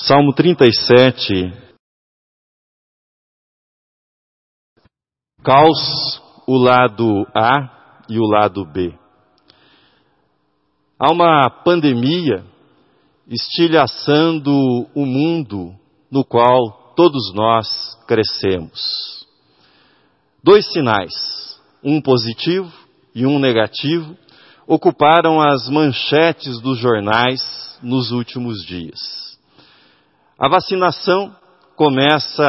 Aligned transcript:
Salmo 0.00 0.32
37. 0.32 1.52
Caos, 5.42 6.22
o 6.46 6.56
lado 6.56 7.26
A 7.34 8.04
e 8.08 8.16
o 8.16 8.22
lado 8.22 8.64
B. 8.64 8.96
Há 11.00 11.12
uma 11.12 11.50
pandemia 11.50 12.44
estilhaçando 13.26 14.52
o 14.94 15.04
mundo 15.04 15.74
no 16.08 16.24
qual 16.24 16.94
todos 16.94 17.34
nós 17.34 17.98
crescemos. 18.06 19.26
Dois 20.44 20.64
sinais, 20.72 21.60
um 21.82 22.00
positivo 22.00 22.72
e 23.12 23.26
um 23.26 23.40
negativo, 23.40 24.16
ocuparam 24.64 25.40
as 25.40 25.68
manchetes 25.68 26.60
dos 26.60 26.78
jornais 26.78 27.40
nos 27.82 28.12
últimos 28.12 28.64
dias. 28.64 29.27
A 30.40 30.48
vacinação 30.48 31.34
começa 31.74 32.46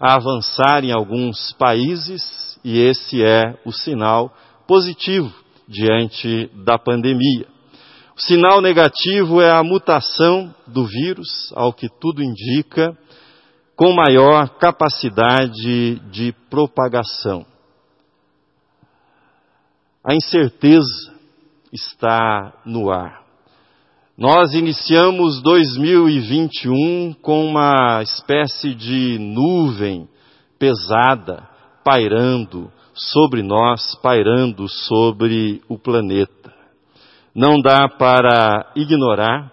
a 0.00 0.14
avançar 0.14 0.82
em 0.82 0.90
alguns 0.90 1.52
países 1.52 2.58
e 2.64 2.76
esse 2.76 3.24
é 3.24 3.56
o 3.64 3.70
sinal 3.70 4.34
positivo 4.66 5.32
diante 5.68 6.50
da 6.64 6.76
pandemia. 6.76 7.46
O 8.16 8.20
sinal 8.20 8.60
negativo 8.60 9.40
é 9.40 9.48
a 9.48 9.62
mutação 9.62 10.52
do 10.66 10.86
vírus, 10.86 11.52
ao 11.54 11.72
que 11.72 11.88
tudo 11.88 12.20
indica, 12.20 12.98
com 13.76 13.92
maior 13.92 14.48
capacidade 14.58 16.00
de 16.10 16.32
propagação. 16.50 17.46
A 20.04 20.16
incerteza 20.16 21.14
está 21.72 22.54
no 22.66 22.90
ar. 22.90 23.27
Nós 24.18 24.52
iniciamos 24.52 25.40
2021 25.42 27.14
com 27.22 27.46
uma 27.46 28.02
espécie 28.02 28.74
de 28.74 29.16
nuvem 29.16 30.08
pesada 30.58 31.48
pairando 31.84 32.68
sobre 32.92 33.44
nós, 33.44 33.94
pairando 34.02 34.68
sobre 34.68 35.62
o 35.68 35.78
planeta. 35.78 36.52
Não 37.32 37.60
dá 37.60 37.88
para 37.88 38.72
ignorar 38.74 39.52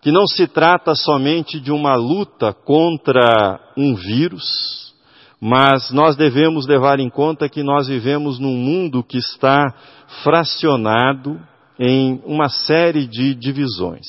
que 0.00 0.10
não 0.10 0.26
se 0.26 0.48
trata 0.48 0.96
somente 0.96 1.60
de 1.60 1.70
uma 1.70 1.94
luta 1.94 2.52
contra 2.52 3.60
um 3.76 3.94
vírus, 3.94 4.92
mas 5.40 5.92
nós 5.92 6.16
devemos 6.16 6.66
levar 6.66 6.98
em 6.98 7.08
conta 7.08 7.48
que 7.48 7.62
nós 7.62 7.86
vivemos 7.86 8.40
num 8.40 8.56
mundo 8.56 9.04
que 9.04 9.18
está 9.18 9.72
fracionado, 10.24 11.40
em 11.78 12.20
uma 12.24 12.48
série 12.48 13.06
de 13.06 13.34
divisões. 13.34 14.06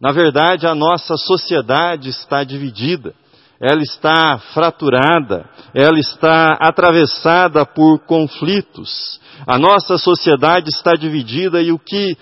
Na 0.00 0.10
verdade, 0.10 0.66
a 0.66 0.74
nossa 0.74 1.16
sociedade 1.16 2.08
está 2.08 2.42
dividida, 2.42 3.14
ela 3.60 3.80
está 3.80 4.38
fraturada, 4.52 5.48
ela 5.72 5.98
está 5.98 6.56
atravessada 6.60 7.64
por 7.64 8.00
conflitos. 8.00 9.20
A 9.46 9.58
nossa 9.58 9.96
sociedade 9.96 10.68
está 10.68 10.94
dividida 10.94 11.62
e 11.62 11.70
o 11.70 11.78
que 11.78 12.16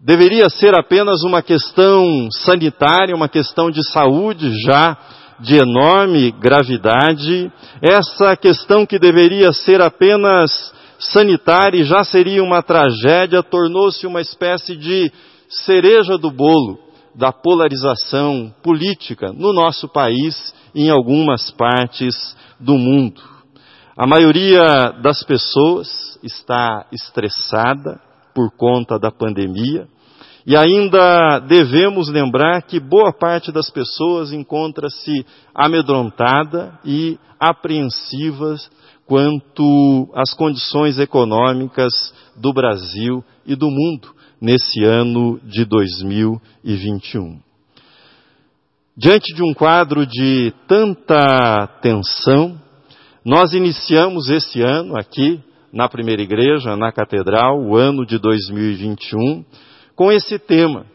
deveria 0.00 0.48
ser 0.48 0.78
apenas 0.78 1.24
uma 1.24 1.42
questão 1.42 2.28
sanitária, 2.30 3.16
uma 3.16 3.28
questão 3.28 3.70
de 3.70 3.82
saúde 3.90 4.52
já 4.62 4.96
de 5.40 5.56
enorme 5.56 6.30
gravidade, 6.30 7.50
essa 7.82 8.36
questão 8.36 8.86
que 8.86 8.98
deveria 8.98 9.52
ser 9.52 9.82
apenas 9.82 10.72
sanitária 10.98 11.80
e 11.80 11.84
já 11.84 12.04
seria 12.04 12.42
uma 12.42 12.62
tragédia, 12.62 13.42
tornou-se 13.42 14.06
uma 14.06 14.20
espécie 14.20 14.76
de 14.76 15.12
cereja 15.48 16.18
do 16.18 16.30
bolo 16.30 16.78
da 17.14 17.32
polarização 17.32 18.54
política 18.62 19.32
no 19.32 19.52
nosso 19.52 19.88
país 19.88 20.54
e 20.74 20.84
em 20.84 20.90
algumas 20.90 21.50
partes 21.50 22.36
do 22.60 22.74
mundo. 22.74 23.20
A 23.96 24.06
maioria 24.06 24.92
das 25.02 25.22
pessoas 25.22 26.18
está 26.22 26.86
estressada 26.92 27.98
por 28.34 28.54
conta 28.54 28.98
da 28.98 29.10
pandemia 29.10 29.88
e 30.46 30.54
ainda 30.54 31.40
devemos 31.40 32.08
lembrar 32.08 32.62
que 32.62 32.78
boa 32.78 33.12
parte 33.12 33.50
das 33.50 33.70
pessoas 33.70 34.32
encontra-se 34.32 35.24
amedrontada 35.54 36.78
e 36.84 37.18
apreensivas 37.40 38.70
quanto 39.06 40.10
às 40.14 40.34
condições 40.34 40.98
econômicas 40.98 41.92
do 42.36 42.52
Brasil 42.52 43.24
e 43.46 43.54
do 43.54 43.70
mundo 43.70 44.08
nesse 44.40 44.82
ano 44.84 45.40
de 45.44 45.64
2021. 45.64 47.40
Diante 48.96 49.34
de 49.34 49.42
um 49.42 49.52
quadro 49.54 50.06
de 50.06 50.52
tanta 50.66 51.66
tensão, 51.82 52.60
nós 53.24 53.52
iniciamos 53.52 54.28
esse 54.28 54.62
ano 54.62 54.96
aqui 54.96 55.40
na 55.72 55.88
primeira 55.88 56.22
igreja, 56.22 56.76
na 56.76 56.90
catedral, 56.90 57.60
o 57.60 57.76
ano 57.76 58.06
de 58.06 58.18
2021, 58.18 59.44
com 59.94 60.10
esse 60.10 60.38
tema, 60.38 60.86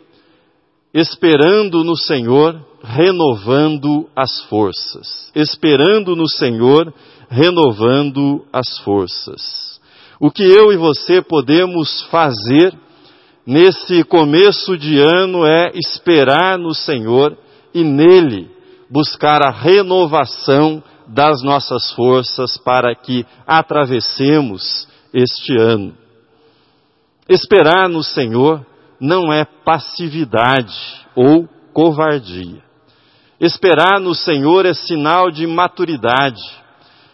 esperando 0.93 1.83
no 1.83 1.95
Senhor, 1.95 2.59
renovando 2.83 4.09
as 4.15 4.41
forças. 4.45 5.31
Esperando 5.35 6.15
no 6.15 6.27
Senhor, 6.27 6.91
renovando 6.91 7.10
as 8.51 8.77
forças. 8.79 9.79
O 10.19 10.29
que 10.29 10.43
eu 10.43 10.71
e 10.71 10.77
você 10.77 11.21
podemos 11.21 12.03
fazer 12.11 12.73
nesse 13.45 14.03
começo 14.03 14.77
de 14.77 14.99
ano 14.99 15.45
é 15.45 15.71
esperar 15.73 16.59
no 16.59 16.75
Senhor 16.75 17.35
e 17.73 17.83
nele 17.83 18.49
buscar 18.89 19.41
a 19.41 19.49
renovação 19.49 20.83
das 21.07 21.41
nossas 21.41 21.91
forças 21.93 22.57
para 22.57 22.93
que 22.93 23.25
atravessemos 23.47 24.87
este 25.13 25.57
ano. 25.57 25.93
Esperar 27.27 27.89
no 27.89 28.03
Senhor 28.03 28.65
não 28.99 29.31
é 29.31 29.45
passividade 29.45 30.77
ou 31.15 31.47
covardia. 31.73 32.61
Esperar 33.39 33.99
no 33.99 34.13
Senhor 34.13 34.65
é 34.65 34.73
sinal 34.73 35.31
de 35.31 35.47
maturidade. 35.47 36.41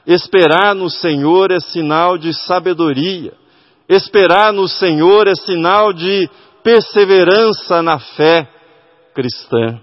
Esperar 0.07 0.73
no 0.73 0.89
Senhor 0.89 1.51
é 1.51 1.59
sinal 1.59 2.17
de 2.17 2.33
sabedoria. 2.33 3.33
Esperar 3.89 4.53
no 4.53 4.65
Senhor 4.65 5.27
é 5.27 5.35
sinal 5.35 5.91
de 5.91 6.29
perseverança 6.63 7.81
na 7.81 7.99
fé 7.99 8.49
cristã. 9.13 9.81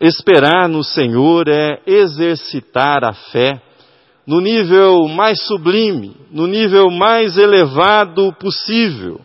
Esperar 0.00 0.68
no 0.68 0.84
Senhor 0.84 1.48
é 1.48 1.82
exercitar 1.84 3.02
a 3.02 3.12
fé 3.12 3.60
no 4.24 4.40
nível 4.40 5.08
mais 5.08 5.42
sublime, 5.42 6.16
no 6.30 6.46
nível 6.46 6.90
mais 6.90 7.36
elevado 7.36 8.32
possível, 8.34 9.20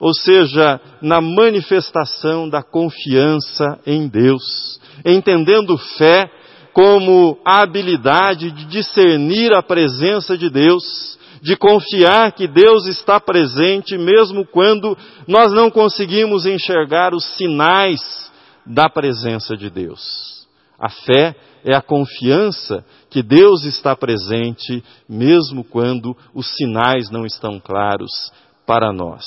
ou 0.00 0.14
seja, 0.14 0.80
na 1.02 1.20
manifestação 1.20 2.48
da 2.48 2.62
confiança 2.62 3.78
em 3.86 4.08
Deus, 4.08 4.80
entendendo 5.04 5.76
fé 5.98 6.30
como 6.76 7.38
a 7.42 7.62
habilidade 7.62 8.50
de 8.50 8.66
discernir 8.66 9.54
a 9.54 9.62
presença 9.62 10.36
de 10.36 10.50
Deus, 10.50 11.18
de 11.40 11.56
confiar 11.56 12.32
que 12.32 12.46
Deus 12.46 12.84
está 12.86 13.18
presente 13.18 13.96
mesmo 13.96 14.44
quando 14.44 14.94
nós 15.26 15.50
não 15.52 15.70
conseguimos 15.70 16.44
enxergar 16.44 17.14
os 17.14 17.24
sinais 17.38 18.30
da 18.66 18.90
presença 18.90 19.56
de 19.56 19.70
Deus. 19.70 20.46
A 20.78 20.90
fé 20.90 21.34
é 21.64 21.74
a 21.74 21.80
confiança 21.80 22.84
que 23.08 23.22
Deus 23.22 23.64
está 23.64 23.96
presente 23.96 24.84
mesmo 25.08 25.64
quando 25.64 26.14
os 26.34 26.46
sinais 26.56 27.08
não 27.10 27.24
estão 27.24 27.58
claros 27.58 28.30
para 28.66 28.92
nós. 28.92 29.24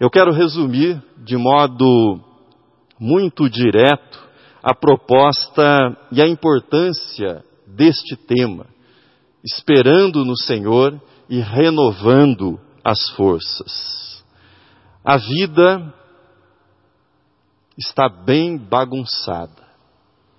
Eu 0.00 0.10
quero 0.10 0.32
resumir 0.32 1.00
de 1.16 1.36
modo 1.36 2.18
muito 2.98 3.48
direto 3.48 4.29
a 4.62 4.74
proposta 4.74 5.96
e 6.12 6.20
a 6.20 6.28
importância 6.28 7.44
deste 7.66 8.16
tema, 8.16 8.66
esperando 9.44 10.24
no 10.24 10.36
Senhor 10.36 11.00
e 11.28 11.40
renovando 11.40 12.60
as 12.84 13.08
forças. 13.10 14.22
A 15.04 15.16
vida 15.16 15.94
está 17.78 18.08
bem 18.08 18.58
bagunçada, 18.58 19.66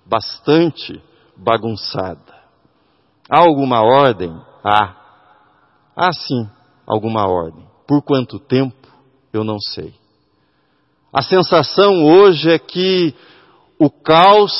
bastante 0.06 1.02
bagunçada. 1.36 2.42
Há 3.28 3.40
alguma 3.40 3.80
ordem? 3.82 4.30
Há. 4.64 4.96
Há 5.96 6.12
sim 6.12 6.48
alguma 6.86 7.26
ordem. 7.26 7.66
Por 7.86 8.02
quanto 8.02 8.38
tempo? 8.38 8.88
Eu 9.32 9.42
não 9.42 9.58
sei. 9.58 9.94
A 11.12 11.22
sensação 11.22 12.04
hoje 12.04 12.50
é 12.50 12.58
que 12.58 13.14
o 13.82 13.90
caos, 13.90 14.52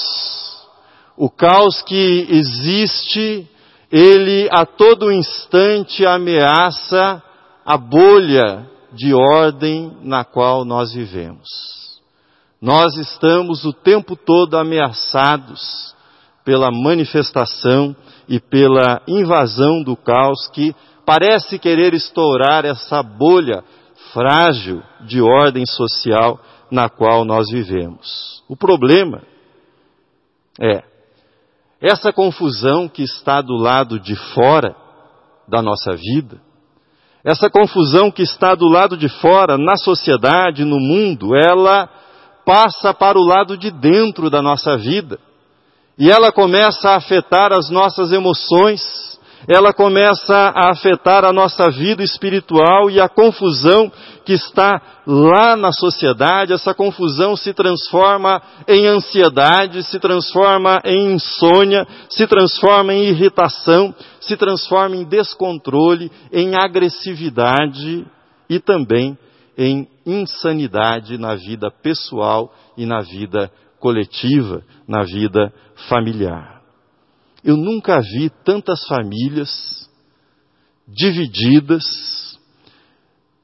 o 1.16 1.30
caos 1.30 1.80
que 1.82 2.26
existe, 2.28 3.48
ele 3.88 4.48
a 4.50 4.66
todo 4.66 5.12
instante 5.12 6.04
ameaça 6.04 7.22
a 7.64 7.78
bolha 7.78 8.68
de 8.92 9.14
ordem 9.14 9.96
na 10.02 10.24
qual 10.24 10.64
nós 10.64 10.92
vivemos. 10.92 11.46
Nós 12.60 12.96
estamos 12.96 13.64
o 13.64 13.72
tempo 13.72 14.16
todo 14.16 14.56
ameaçados 14.56 15.94
pela 16.44 16.72
manifestação 16.72 17.94
e 18.28 18.40
pela 18.40 19.02
invasão 19.06 19.84
do 19.84 19.96
caos 19.96 20.48
que 20.52 20.74
parece 21.06 21.60
querer 21.60 21.94
estourar 21.94 22.64
essa 22.64 23.00
bolha 23.04 23.62
frágil 24.12 24.82
de 25.06 25.22
ordem 25.22 25.64
social 25.64 26.40
na 26.72 26.88
qual 26.88 27.22
nós 27.22 27.50
vivemos. 27.50 28.42
O 28.48 28.56
problema 28.56 29.22
é 30.58 30.82
essa 31.82 32.12
confusão 32.12 32.88
que 32.88 33.02
está 33.02 33.42
do 33.42 33.54
lado 33.54 34.00
de 34.00 34.16
fora 34.34 34.74
da 35.46 35.60
nossa 35.60 35.94
vida, 35.94 36.40
essa 37.22 37.50
confusão 37.50 38.10
que 38.10 38.22
está 38.22 38.54
do 38.54 38.66
lado 38.66 38.96
de 38.96 39.08
fora, 39.08 39.58
na 39.58 39.76
sociedade, 39.76 40.64
no 40.64 40.80
mundo, 40.80 41.36
ela 41.36 41.88
passa 42.44 42.94
para 42.94 43.18
o 43.18 43.24
lado 43.24 43.56
de 43.56 43.70
dentro 43.70 44.30
da 44.30 44.40
nossa 44.40 44.76
vida. 44.76 45.20
E 45.98 46.10
ela 46.10 46.32
começa 46.32 46.88
a 46.88 46.96
afetar 46.96 47.52
as 47.52 47.70
nossas 47.70 48.10
emoções, 48.10 49.11
ela 49.48 49.72
começa 49.72 50.34
a 50.34 50.70
afetar 50.70 51.24
a 51.24 51.32
nossa 51.32 51.70
vida 51.70 52.02
espiritual 52.02 52.90
e 52.90 53.00
a 53.00 53.08
confusão 53.08 53.90
que 54.24 54.32
está 54.32 54.80
lá 55.06 55.56
na 55.56 55.72
sociedade, 55.72 56.52
essa 56.52 56.72
confusão 56.72 57.36
se 57.36 57.52
transforma 57.52 58.40
em 58.68 58.86
ansiedade, 58.86 59.82
se 59.82 59.98
transforma 59.98 60.80
em 60.84 61.14
insônia, 61.14 61.86
se 62.08 62.26
transforma 62.26 62.94
em 62.94 63.08
irritação, 63.08 63.94
se 64.20 64.36
transforma 64.36 64.96
em 64.96 65.04
descontrole, 65.04 66.10
em 66.32 66.54
agressividade 66.54 68.06
e 68.48 68.60
também 68.60 69.18
em 69.58 69.88
insanidade 70.06 71.18
na 71.18 71.34
vida 71.34 71.70
pessoal 71.70 72.52
e 72.76 72.86
na 72.86 73.00
vida 73.00 73.50
coletiva, 73.80 74.62
na 74.86 75.02
vida 75.02 75.52
familiar. 75.88 76.51
Eu 77.44 77.56
nunca 77.56 78.00
vi 78.00 78.30
tantas 78.44 78.86
famílias 78.86 79.90
divididas 80.86 81.84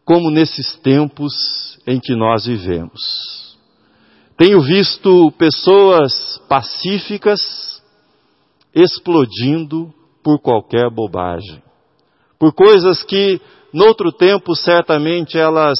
como 0.04 0.30
nesses 0.30 0.76
tempos 0.76 1.78
em 1.86 1.98
que 1.98 2.14
nós 2.14 2.46
vivemos. 2.46 3.56
Tenho 4.36 4.60
visto 4.60 5.32
pessoas 5.32 6.38
pacíficas 6.48 7.40
explodindo 8.72 9.92
por 10.22 10.40
qualquer 10.40 10.88
bobagem, 10.90 11.62
por 12.38 12.54
coisas 12.54 13.02
que, 13.02 13.40
noutro 13.72 14.12
tempo, 14.12 14.54
certamente 14.54 15.36
elas 15.36 15.78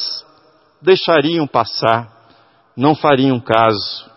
deixariam 0.82 1.46
passar, 1.46 2.12
não 2.76 2.94
fariam 2.94 3.38
caso. 3.38 4.10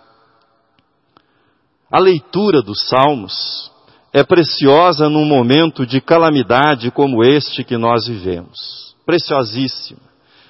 A 1.91 1.99
leitura 1.99 2.61
dos 2.61 2.87
Salmos 2.87 3.70
é 4.13 4.23
preciosa 4.23 5.09
num 5.09 5.25
momento 5.25 5.85
de 5.85 6.01
calamidade 6.01 6.91
como 6.91 7.23
este 7.23 7.63
que 7.63 7.77
nós 7.77 8.07
vivemos. 8.07 8.95
Preciosíssima. 9.05 10.01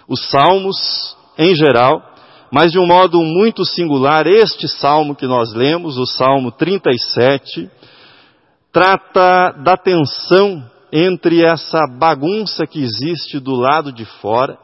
Os 0.08 0.30
salmos, 0.30 1.16
em 1.38 1.56
geral, 1.56 2.04
mas 2.52 2.72
de 2.72 2.80
um 2.80 2.86
modo 2.86 3.22
muito 3.22 3.63
singular, 3.63 4.28
este 4.28 4.68
salmo 4.68 5.16
que 5.16 5.25
nós 5.25 5.54
lemos, 5.54 5.98
o 5.98 6.06
Salmo 6.06 6.52
37, 6.52 7.69
trata 8.74 9.52
da 9.63 9.78
tensão 9.78 10.63
entre 10.92 11.46
essa 11.46 11.88
bagunça 11.88 12.68
que 12.68 12.84
existe 12.84 13.40
do 13.40 13.56
lado 13.56 13.94
de 13.94 14.04
fora, 14.04 14.58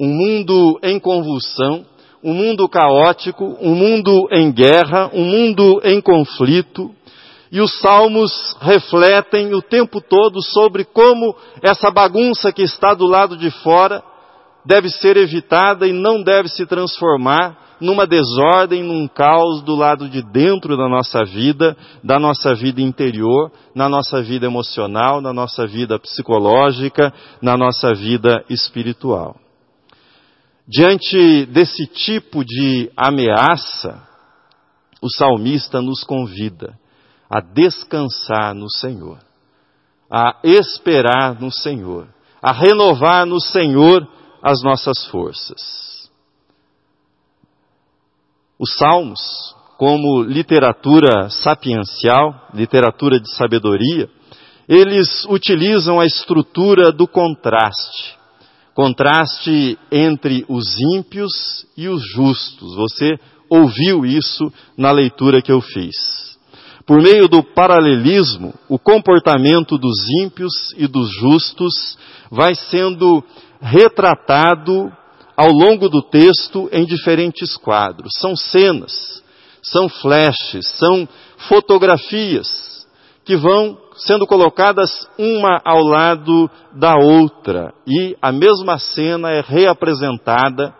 um 0.00 0.08
mundo 0.08 0.80
em 0.82 0.98
convulsão, 0.98 1.84
um 2.24 2.34
mundo 2.34 2.68
caótico, 2.68 3.56
um 3.60 3.74
mundo 3.74 4.28
em 4.32 4.50
guerra, 4.50 5.08
um 5.12 5.24
mundo 5.24 5.80
em 5.84 6.00
conflito, 6.00 6.90
e 7.52 7.60
os 7.60 7.78
salmos 7.80 8.56
refletem 8.62 9.54
o 9.54 9.60
tempo 9.60 10.00
todo 10.00 10.42
sobre 10.42 10.86
como 10.86 11.36
essa 11.62 11.90
bagunça 11.90 12.50
que 12.50 12.62
está 12.62 12.94
do 12.94 13.06
lado 13.06 13.36
de 13.36 13.50
fora 13.50 14.02
deve 14.64 14.88
ser 14.88 15.18
evitada 15.18 15.86
e 15.86 15.92
não 15.92 16.22
deve 16.22 16.48
se 16.48 16.64
transformar 16.64 17.76
numa 17.78 18.06
desordem, 18.06 18.82
num 18.82 19.06
caos 19.06 19.60
do 19.62 19.74
lado 19.74 20.08
de 20.08 20.22
dentro 20.22 20.78
da 20.78 20.88
nossa 20.88 21.24
vida, 21.24 21.76
da 22.02 22.18
nossa 22.18 22.54
vida 22.54 22.80
interior, 22.80 23.52
na 23.74 23.86
nossa 23.86 24.22
vida 24.22 24.46
emocional, 24.46 25.20
na 25.20 25.32
nossa 25.32 25.66
vida 25.66 25.98
psicológica, 25.98 27.12
na 27.42 27.54
nossa 27.54 27.92
vida 27.92 28.42
espiritual. 28.48 29.36
Diante 30.66 31.44
desse 31.46 31.86
tipo 31.86 32.44
de 32.44 32.90
ameaça, 32.96 34.00
o 35.02 35.10
salmista 35.10 35.82
nos 35.82 36.02
convida 36.02 36.80
a 37.32 37.40
descansar 37.40 38.54
no 38.54 38.68
Senhor, 38.70 39.18
a 40.10 40.38
esperar 40.44 41.40
no 41.40 41.50
Senhor, 41.50 42.06
a 42.42 42.52
renovar 42.52 43.24
no 43.24 43.40
Senhor 43.40 44.06
as 44.42 44.62
nossas 44.62 45.06
forças. 45.06 46.10
Os 48.58 48.74
Salmos, 48.74 49.56
como 49.78 50.22
literatura 50.22 51.30
sapiencial, 51.30 52.48
literatura 52.52 53.18
de 53.18 53.34
sabedoria, 53.34 54.10
eles 54.68 55.24
utilizam 55.24 55.98
a 55.98 56.04
estrutura 56.04 56.92
do 56.92 57.08
contraste. 57.08 58.14
Contraste 58.74 59.78
entre 59.90 60.44
os 60.50 60.78
ímpios 60.94 61.66
e 61.78 61.88
os 61.88 62.02
justos. 62.12 62.76
Você 62.76 63.18
ouviu 63.48 64.04
isso 64.04 64.52
na 64.76 64.92
leitura 64.92 65.40
que 65.40 65.50
eu 65.50 65.62
fiz. 65.62 66.31
Por 66.86 67.00
meio 67.00 67.28
do 67.28 67.42
paralelismo, 67.42 68.54
o 68.68 68.78
comportamento 68.78 69.78
dos 69.78 69.96
ímpios 70.22 70.52
e 70.76 70.86
dos 70.86 71.10
justos 71.10 71.96
vai 72.30 72.54
sendo 72.54 73.22
retratado 73.60 74.92
ao 75.36 75.50
longo 75.50 75.88
do 75.88 76.02
texto 76.02 76.68
em 76.72 76.84
diferentes 76.84 77.56
quadros. 77.56 78.12
São 78.18 78.34
cenas, 78.34 79.22
são 79.62 79.88
flashes, 79.88 80.66
são 80.76 81.08
fotografias 81.48 82.86
que 83.24 83.36
vão 83.36 83.78
sendo 83.96 84.26
colocadas 84.26 84.90
uma 85.16 85.60
ao 85.64 85.82
lado 85.82 86.50
da 86.72 86.96
outra 86.96 87.72
e 87.86 88.16
a 88.20 88.32
mesma 88.32 88.78
cena 88.78 89.30
é 89.30 89.40
reapresentada 89.40 90.74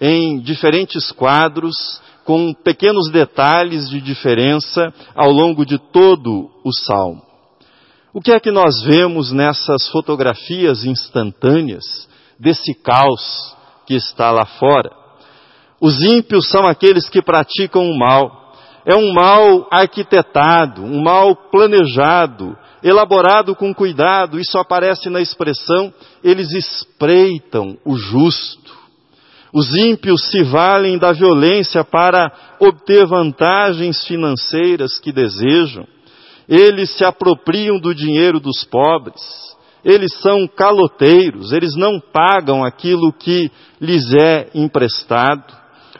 em 0.00 0.40
diferentes 0.40 1.10
quadros 1.10 2.00
com 2.24 2.54
pequenos 2.54 3.10
detalhes 3.10 3.88
de 3.88 4.00
diferença 4.00 4.92
ao 5.14 5.30
longo 5.30 5.64
de 5.64 5.78
todo 5.78 6.50
o 6.64 6.72
salmo. 6.72 7.22
O 8.14 8.20
que 8.20 8.32
é 8.32 8.38
que 8.38 8.50
nós 8.50 8.82
vemos 8.82 9.32
nessas 9.32 9.88
fotografias 9.88 10.84
instantâneas 10.84 11.84
desse 12.38 12.74
caos 12.74 13.56
que 13.86 13.94
está 13.94 14.30
lá 14.30 14.44
fora? 14.44 14.90
Os 15.80 16.00
ímpios 16.02 16.48
são 16.48 16.66
aqueles 16.66 17.08
que 17.08 17.22
praticam 17.22 17.90
o 17.90 17.98
mal. 17.98 18.52
É 18.84 18.94
um 18.94 19.12
mal 19.12 19.66
arquitetado, 19.70 20.82
um 20.82 21.02
mal 21.02 21.34
planejado, 21.34 22.56
elaborado 22.82 23.54
com 23.54 23.74
cuidado. 23.74 24.38
Isso 24.38 24.58
aparece 24.58 25.08
na 25.08 25.20
expressão, 25.20 25.92
eles 26.22 26.52
espreitam 26.52 27.78
o 27.84 27.96
justo. 27.96 28.81
Os 29.52 29.74
ímpios 29.76 30.30
se 30.30 30.42
valem 30.42 30.96
da 30.96 31.12
violência 31.12 31.84
para 31.84 32.32
obter 32.58 33.06
vantagens 33.06 34.06
financeiras 34.06 34.98
que 34.98 35.12
desejam. 35.12 35.86
Eles 36.48 36.90
se 36.96 37.04
apropriam 37.04 37.78
do 37.78 37.94
dinheiro 37.94 38.40
dos 38.40 38.64
pobres. 38.64 39.20
Eles 39.84 40.12
são 40.20 40.46
caloteiros, 40.46 41.52
eles 41.52 41.74
não 41.74 42.00
pagam 42.00 42.64
aquilo 42.64 43.12
que 43.12 43.50
lhes 43.80 44.12
é 44.14 44.48
emprestado. 44.54 45.52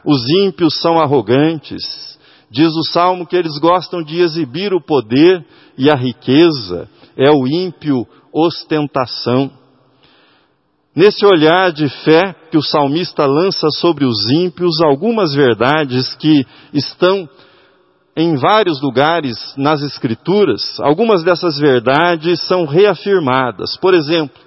Os 0.05 0.23
ímpios 0.41 0.81
são 0.81 0.99
arrogantes. 0.99 2.19
Diz 2.51 2.73
o 2.75 2.85
salmo 2.93 3.27
que 3.27 3.37
eles 3.37 3.59
gostam 3.59 4.03
de 4.03 4.21
exibir 4.21 4.73
o 4.73 4.81
poder 4.81 5.45
e 5.77 5.91
a 5.91 5.95
riqueza. 5.95 6.89
É 7.17 7.31
o 7.31 7.47
ímpio 7.47 8.07
ostentação. 8.33 9.51
Nesse 10.95 11.25
olhar 11.25 11.73
de 11.73 11.89
fé 12.05 12.35
que 12.51 12.59
o 12.59 12.63
salmista 12.63 13.25
lança 13.25 13.69
sobre 13.71 14.05
os 14.05 14.31
ímpios, 14.31 14.81
algumas 14.83 15.35
verdades 15.35 16.15
que 16.17 16.47
estão 16.75 17.27
em 18.15 18.37
vários 18.37 18.83
lugares 18.83 19.37
nas 19.57 19.83
Escrituras, 19.83 20.79
algumas 20.81 21.25
dessas 21.25 21.59
verdades 21.59 22.41
são 22.47 22.67
reafirmadas. 22.67 23.75
Por 23.79 23.95
exemplo, 23.95 24.39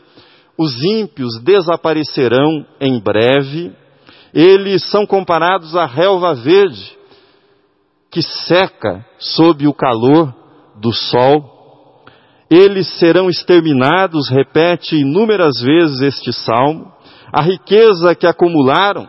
os 0.55 0.83
ímpios 0.83 1.41
desaparecerão 1.41 2.63
em 2.79 2.99
breve, 2.99 3.73
eles 4.31 4.83
são 4.91 5.03
comparados 5.03 5.75
à 5.75 5.87
relva 5.87 6.35
verde, 6.35 6.95
que 8.11 8.21
seca 8.21 9.03
sob 9.17 9.67
o 9.67 9.73
calor 9.73 10.31
do 10.79 10.93
sol 10.93 11.54
eles 12.49 12.87
serão 12.99 13.29
exterminados, 13.29 14.29
repete 14.29 14.95
inúmeras 14.95 15.59
vezes 15.61 16.01
este 16.01 16.31
salmo. 16.31 16.91
A 17.33 17.41
riqueza 17.41 18.15
que 18.15 18.27
acumularam 18.27 19.07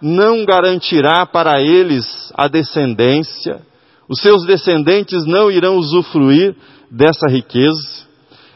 não 0.00 0.44
garantirá 0.44 1.24
para 1.24 1.62
eles 1.62 2.32
a 2.36 2.48
descendência, 2.48 3.62
os 4.08 4.20
seus 4.20 4.44
descendentes 4.44 5.24
não 5.24 5.50
irão 5.50 5.76
usufruir 5.76 6.56
dessa 6.90 7.28
riqueza. 7.28 8.06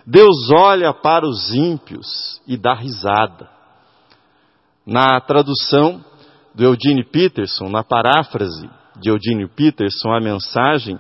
Deus 0.05 0.51
olha 0.51 0.93
para 0.93 1.27
os 1.27 1.55
ímpios 1.55 2.41
e 2.47 2.57
dá 2.57 2.75
risada. 2.75 3.49
Na 4.85 5.21
tradução 5.21 6.05
do 6.55 6.65
Eugene 6.65 7.05
Peterson, 7.05 7.69
na 7.69 7.83
paráfrase 7.83 8.69
de 9.01 9.09
Eugene 9.11 9.49
Peterson, 9.49 10.11
a 10.13 10.21
mensagem 10.21 10.99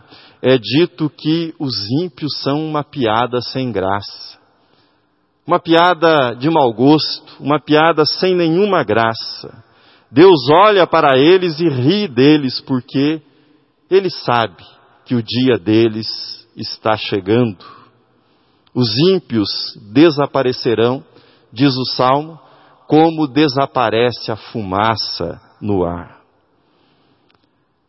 é 0.48 0.56
dito 0.58 1.10
que 1.10 1.52
os 1.58 1.74
ímpios 2.00 2.40
são 2.40 2.64
uma 2.64 2.84
piada 2.84 3.40
sem 3.40 3.72
graça. 3.72 4.38
Uma 5.44 5.58
piada 5.58 6.34
de 6.34 6.48
mau 6.48 6.72
gosto, 6.72 7.34
uma 7.40 7.58
piada 7.58 8.06
sem 8.06 8.36
nenhuma 8.36 8.84
graça. 8.84 9.64
Deus 10.08 10.48
olha 10.48 10.86
para 10.86 11.18
eles 11.18 11.58
e 11.58 11.68
ri 11.68 12.06
deles 12.06 12.60
porque 12.60 13.20
ele 13.90 14.08
sabe 14.08 14.62
que 15.04 15.16
o 15.16 15.22
dia 15.22 15.58
deles 15.58 16.06
está 16.56 16.96
chegando. 16.96 17.66
Os 18.72 18.88
ímpios 19.10 19.48
desaparecerão, 19.92 21.04
diz 21.52 21.74
o 21.76 21.84
Salmo, 21.96 22.38
como 22.86 23.26
desaparece 23.26 24.30
a 24.30 24.36
fumaça 24.36 25.40
no 25.60 25.84
ar. 25.84 26.20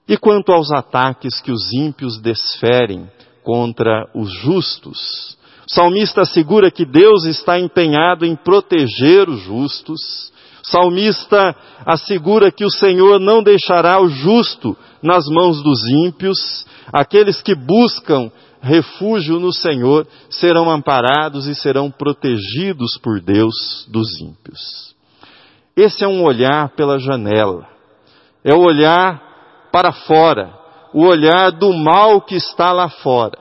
E 0.07 0.17
quanto 0.17 0.51
aos 0.51 0.71
ataques 0.71 1.41
que 1.41 1.51
os 1.51 1.73
ímpios 1.73 2.19
desferem 2.19 3.09
contra 3.43 4.09
os 4.15 4.31
justos, 4.31 5.37
o 5.69 5.73
salmista 5.73 6.21
assegura 6.21 6.71
que 6.71 6.85
Deus 6.85 7.25
está 7.25 7.59
empenhado 7.59 8.25
em 8.25 8.37
proteger 8.37 9.27
os 9.27 9.41
justos. 9.41 10.31
O 10.63 10.67
salmista 10.67 11.53
assegura 11.85 12.51
que 12.51 12.63
o 12.63 12.71
Senhor 12.71 13.19
não 13.19 13.43
deixará 13.43 14.01
o 14.01 14.07
justo 14.07 14.77
nas 15.03 15.25
mãos 15.27 15.61
dos 15.61 15.85
ímpios. 15.89 16.65
Aqueles 16.93 17.41
que 17.41 17.53
buscam 17.53 18.31
refúgio 18.61 19.39
no 19.39 19.51
Senhor 19.51 20.07
serão 20.29 20.71
amparados 20.71 21.47
e 21.47 21.55
serão 21.55 21.91
protegidos 21.91 22.97
por 23.03 23.19
Deus 23.19 23.85
dos 23.89 24.21
ímpios. 24.21 24.95
Esse 25.75 26.03
é 26.03 26.07
um 26.07 26.23
olhar 26.23 26.69
pela 26.69 26.97
janela. 26.97 27.67
É 28.41 28.53
o 28.53 28.61
olhar 28.61 29.26
para 29.71 29.91
fora, 29.91 30.53
o 30.93 31.05
olhar 31.05 31.51
do 31.51 31.73
mal 31.73 32.21
que 32.21 32.35
está 32.35 32.71
lá 32.71 32.89
fora. 32.89 33.37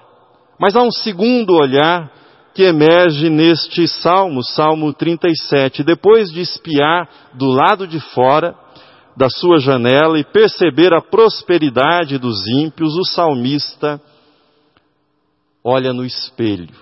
Mas 0.59 0.75
há 0.77 0.83
um 0.83 0.91
segundo 0.91 1.55
olhar 1.55 2.11
que 2.55 2.63
emerge 2.63 3.29
neste 3.29 3.87
salmo, 3.87 4.43
Salmo 4.43 4.93
37. 4.93 5.83
Depois 5.83 6.31
de 6.31 6.41
espiar 6.41 7.09
do 7.35 7.49
lado 7.49 7.87
de 7.87 8.01
fora 8.01 8.55
da 9.17 9.29
sua 9.29 9.59
janela 9.59 10.19
e 10.19 10.25
perceber 10.25 10.93
a 10.95 11.01
prosperidade 11.01 12.19
dos 12.19 12.47
ímpios, 12.47 12.95
o 12.97 13.05
salmista 13.05 14.01
olha 15.63 15.93
no 15.93 16.05
espelho, 16.05 16.77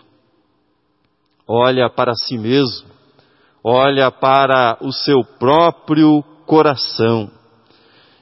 olha 1.47 1.89
para 1.89 2.13
si 2.15 2.37
mesmo, 2.37 2.89
olha 3.63 4.11
para 4.11 4.77
o 4.81 4.93
seu 4.93 5.25
próprio 5.39 6.23
coração 6.45 7.31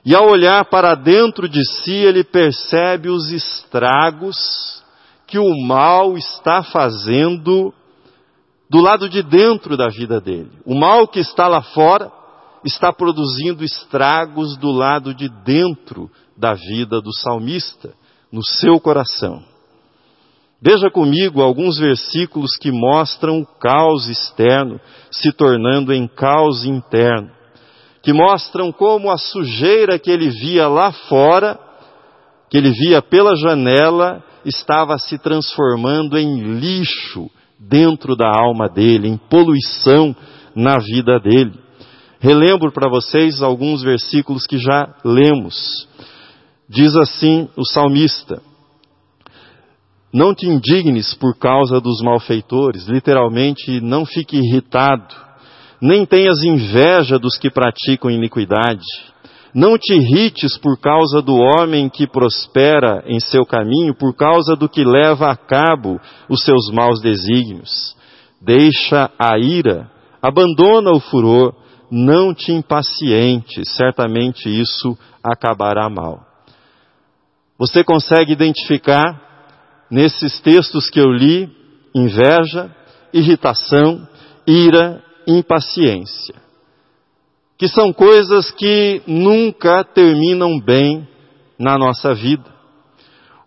e 0.04 0.14
ao 0.14 0.28
olhar 0.28 0.64
para 0.64 0.94
dentro 0.94 1.48
de 1.48 1.64
si, 1.64 1.92
ele 1.92 2.24
percebe 2.24 3.08
os 3.08 3.30
estragos 3.30 4.82
que 5.26 5.38
o 5.38 5.64
mal 5.64 6.16
está 6.16 6.62
fazendo 6.62 7.72
do 8.68 8.80
lado 8.80 9.08
de 9.08 9.22
dentro 9.22 9.76
da 9.76 9.88
vida 9.88 10.20
dele. 10.20 10.50
O 10.64 10.74
mal 10.74 11.06
que 11.06 11.20
está 11.20 11.46
lá 11.46 11.62
fora 11.62 12.10
está 12.64 12.92
produzindo 12.92 13.64
estragos 13.64 14.56
do 14.56 14.72
lado 14.72 15.14
de 15.14 15.28
dentro 15.44 16.10
da 16.36 16.54
vida 16.54 17.00
do 17.00 17.14
salmista, 17.14 17.94
no 18.30 18.44
seu 18.44 18.80
coração. 18.80 19.44
Veja 20.60 20.90
comigo 20.90 21.42
alguns 21.42 21.78
versículos 21.78 22.56
que 22.56 22.72
mostram 22.72 23.40
o 23.40 23.46
caos 23.46 24.08
externo 24.08 24.80
se 25.10 25.32
tornando 25.32 25.92
em 25.92 26.08
caos 26.08 26.64
interno 26.64 27.30
que 28.02 28.12
mostram 28.12 28.72
como 28.72 29.10
a 29.10 29.16
sujeira 29.16 29.98
que 29.98 30.10
ele 30.10 30.28
via 30.28 30.66
lá 30.66 30.90
fora, 30.92 31.58
que 32.50 32.58
ele 32.58 32.70
via 32.70 33.00
pela 33.00 33.36
janela, 33.36 34.22
estava 34.44 34.98
se 34.98 35.16
transformando 35.18 36.18
em 36.18 36.58
lixo 36.58 37.30
dentro 37.58 38.16
da 38.16 38.28
alma 38.28 38.68
dele, 38.68 39.08
em 39.08 39.16
poluição 39.16 40.14
na 40.54 40.78
vida 40.78 41.20
dele. 41.20 41.52
Relembro 42.18 42.72
para 42.72 42.90
vocês 42.90 43.40
alguns 43.40 43.82
versículos 43.82 44.46
que 44.46 44.58
já 44.58 44.94
lemos. 45.04 45.88
Diz 46.68 46.96
assim 46.96 47.48
o 47.56 47.64
salmista: 47.64 48.42
Não 50.12 50.34
te 50.34 50.46
indignes 50.46 51.14
por 51.14 51.38
causa 51.38 51.80
dos 51.80 52.00
malfeitores, 52.02 52.86
literalmente, 52.88 53.80
não 53.80 54.04
fique 54.04 54.36
irritado 54.36 55.31
nem 55.82 56.06
tenhas 56.06 56.44
inveja 56.44 57.18
dos 57.18 57.36
que 57.36 57.50
praticam 57.50 58.08
iniquidade. 58.08 58.86
Não 59.52 59.76
te 59.76 59.92
irrites 59.92 60.56
por 60.56 60.78
causa 60.78 61.20
do 61.20 61.34
homem 61.34 61.88
que 61.88 62.06
prospera 62.06 63.02
em 63.04 63.18
seu 63.18 63.44
caminho, 63.44 63.92
por 63.92 64.14
causa 64.14 64.54
do 64.54 64.68
que 64.68 64.84
leva 64.84 65.28
a 65.28 65.36
cabo 65.36 66.00
os 66.28 66.44
seus 66.44 66.70
maus 66.70 67.02
desígnios. 67.02 67.96
Deixa 68.40 69.10
a 69.18 69.36
ira, 69.36 69.90
abandona 70.22 70.92
o 70.92 71.00
furor, 71.00 71.52
não 71.90 72.32
te 72.32 72.52
impaciente, 72.52 73.62
certamente 73.66 74.48
isso 74.48 74.96
acabará 75.22 75.90
mal. 75.90 76.20
Você 77.58 77.82
consegue 77.82 78.32
identificar 78.32 79.20
nesses 79.90 80.40
textos 80.40 80.88
que 80.88 81.00
eu 81.00 81.10
li 81.10 81.50
inveja, 81.94 82.70
irritação, 83.12 84.06
ira 84.46 85.02
impaciência, 85.26 86.34
que 87.58 87.68
são 87.68 87.92
coisas 87.92 88.50
que 88.50 89.02
nunca 89.06 89.84
terminam 89.84 90.58
bem 90.58 91.06
na 91.58 91.78
nossa 91.78 92.14
vida. 92.14 92.50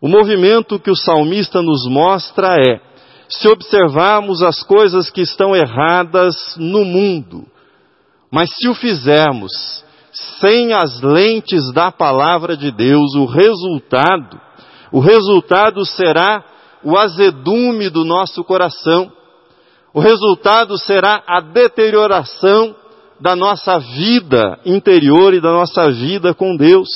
O 0.02 0.08
movimento 0.08 0.80
que 0.80 0.92
o 0.92 0.96
salmista 0.96 1.62
nos 1.62 1.88
mostra 1.88 2.56
é: 2.60 2.80
se 3.28 3.48
observarmos 3.48 4.42
as 4.44 4.64
coisas 4.64 5.10
que 5.10 5.22
estão 5.22 5.56
erradas 5.56 6.36
no 6.58 6.86
mundo, 6.86 7.46
mas 8.32 8.50
se 8.56 8.68
o 8.68 8.74
fizermos 8.74 9.84
sem 10.40 10.74
as 10.74 11.02
lentes 11.02 11.74
da 11.74 11.92
palavra 11.92 12.56
de 12.56 12.72
Deus, 12.72 13.16
o 13.16 13.26
resultado, 13.26 14.40
o 14.92 15.00
resultado 15.00 15.86
será 15.86 16.44
o 16.84 16.98
azedume 16.98 17.90
do 17.90 18.06
nosso 18.06 18.44
coração 18.44 19.12
o 19.96 20.02
resultado 20.02 20.78
será 20.78 21.24
a 21.26 21.40
deterioração 21.40 22.76
da 23.18 23.34
nossa 23.34 23.80
vida 23.80 24.60
interior 24.66 25.34
e 25.34 25.40
da 25.40 25.54
nossa 25.54 25.90
vida 25.90 26.34
com 26.34 26.58
Deus. 26.58 26.90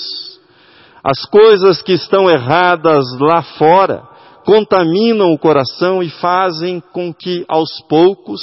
As 1.02 1.24
coisas 1.24 1.82
que 1.82 1.94
estão 1.94 2.30
erradas 2.30 3.06
lá 3.22 3.42
fora 3.58 4.04
contaminam 4.44 5.32
o 5.32 5.40
coração 5.40 6.04
e 6.04 6.10
fazem 6.10 6.84
com 6.92 7.14
que 7.14 7.46
aos 7.48 7.70
poucos, 7.88 8.42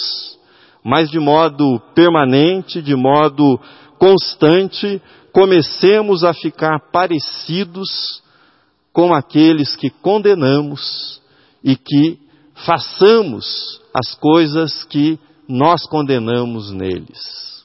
mas 0.83 1.11
de 1.11 1.21
modo 1.21 1.79
permanente, 1.95 2.81
de 2.81 2.97
modo 2.97 3.61
constante, 3.99 5.03
comecemos 5.35 6.25
a 6.25 6.33
ficar 6.33 6.81
parecidos 6.91 8.23
com 8.91 9.13
aqueles 9.13 9.77
que 9.77 9.91
condenamos 9.91 11.21
e 11.63 11.77
que 11.77 12.26
façamos 12.65 13.81
as 13.95 14.15
coisas 14.15 14.85
que 14.85 15.19
nós 15.49 15.87
condenamos 15.87 16.71
neles. 16.73 17.65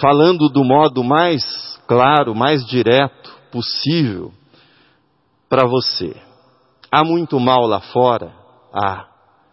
Falando 0.00 0.48
do 0.48 0.64
modo 0.64 1.02
mais 1.02 1.78
claro, 1.86 2.34
mais 2.34 2.64
direto 2.66 3.32
possível 3.50 4.32
para 5.48 5.66
você. 5.66 6.14
Há 6.90 7.04
muito 7.04 7.38
mal 7.40 7.66
lá 7.66 7.80
fora? 7.80 8.32
Há. 8.72 9.06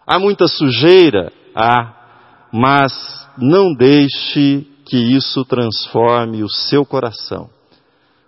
Há 0.06 0.20
muita 0.20 0.48
sujeira? 0.48 1.32
Há. 1.56 2.48
Mas 2.52 2.94
não 3.38 3.74
deixe 3.74 4.68
que 4.86 4.98
isso 4.98 5.44
transforme 5.46 6.44
o 6.44 6.50
seu 6.50 6.86
coração 6.86 7.50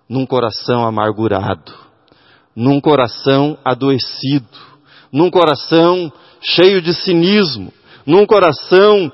num 0.10 0.26
coração 0.26 0.88
amargurado 0.88 1.87
num 2.58 2.82
coração 2.82 3.56
adoecido, 3.64 4.58
num 5.14 5.30
coração 5.30 6.12
cheio 6.42 6.82
de 6.82 6.92
cinismo, 6.92 7.72
num 8.04 8.26
coração 8.26 9.12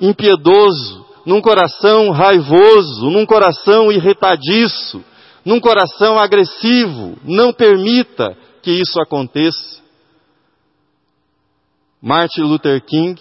impiedoso, 0.00 1.04
num 1.26 1.42
coração 1.42 2.10
raivoso, 2.10 3.10
num 3.10 3.26
coração 3.26 3.92
irritadiço, 3.92 5.04
num 5.44 5.60
coração 5.60 6.18
agressivo. 6.18 7.18
Não 7.24 7.52
permita 7.52 8.34
que 8.62 8.70
isso 8.70 8.98
aconteça. 8.98 9.82
Martin 12.00 12.40
Luther 12.40 12.82
King, 12.86 13.20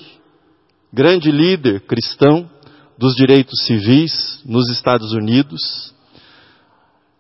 grande 0.94 1.30
líder 1.30 1.82
cristão, 1.82 2.50
dos 2.98 3.16
direitos 3.16 3.66
civis 3.66 4.42
nos 4.46 4.70
Estados 4.72 5.12
Unidos. 5.12 5.94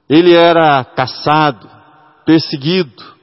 Ele 0.09 0.33
era 0.33 0.85
caçado, 0.85 1.76
perseguido. 2.27 3.15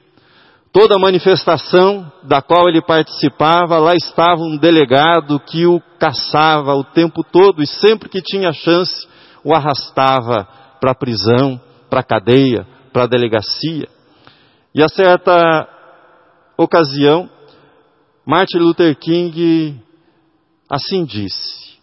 Toda 0.73 0.99
manifestação 0.99 2.11
da 2.23 2.41
qual 2.41 2.67
ele 2.67 2.81
participava, 2.81 3.77
lá 3.77 3.95
estava 3.95 4.41
um 4.41 4.57
delegado 4.57 5.39
que 5.39 5.65
o 5.67 5.79
caçava 5.99 6.73
o 6.73 6.83
tempo 6.83 7.23
todo 7.23 7.61
e 7.61 7.67
sempre 7.67 8.09
que 8.09 8.21
tinha 8.21 8.51
chance 8.51 9.07
o 9.43 9.53
arrastava 9.53 10.45
para 10.81 10.91
a 10.91 10.95
prisão, 10.95 11.61
para 11.87 11.99
a 11.99 12.03
cadeia, 12.03 12.67
para 12.91 13.03
a 13.03 13.07
delegacia. 13.07 13.87
E 14.73 14.83
a 14.83 14.89
certa 14.89 15.69
ocasião, 16.57 17.29
Martin 18.25 18.57
Luther 18.57 18.97
King 18.97 19.79
assim 20.69 21.05
disse: 21.05 21.77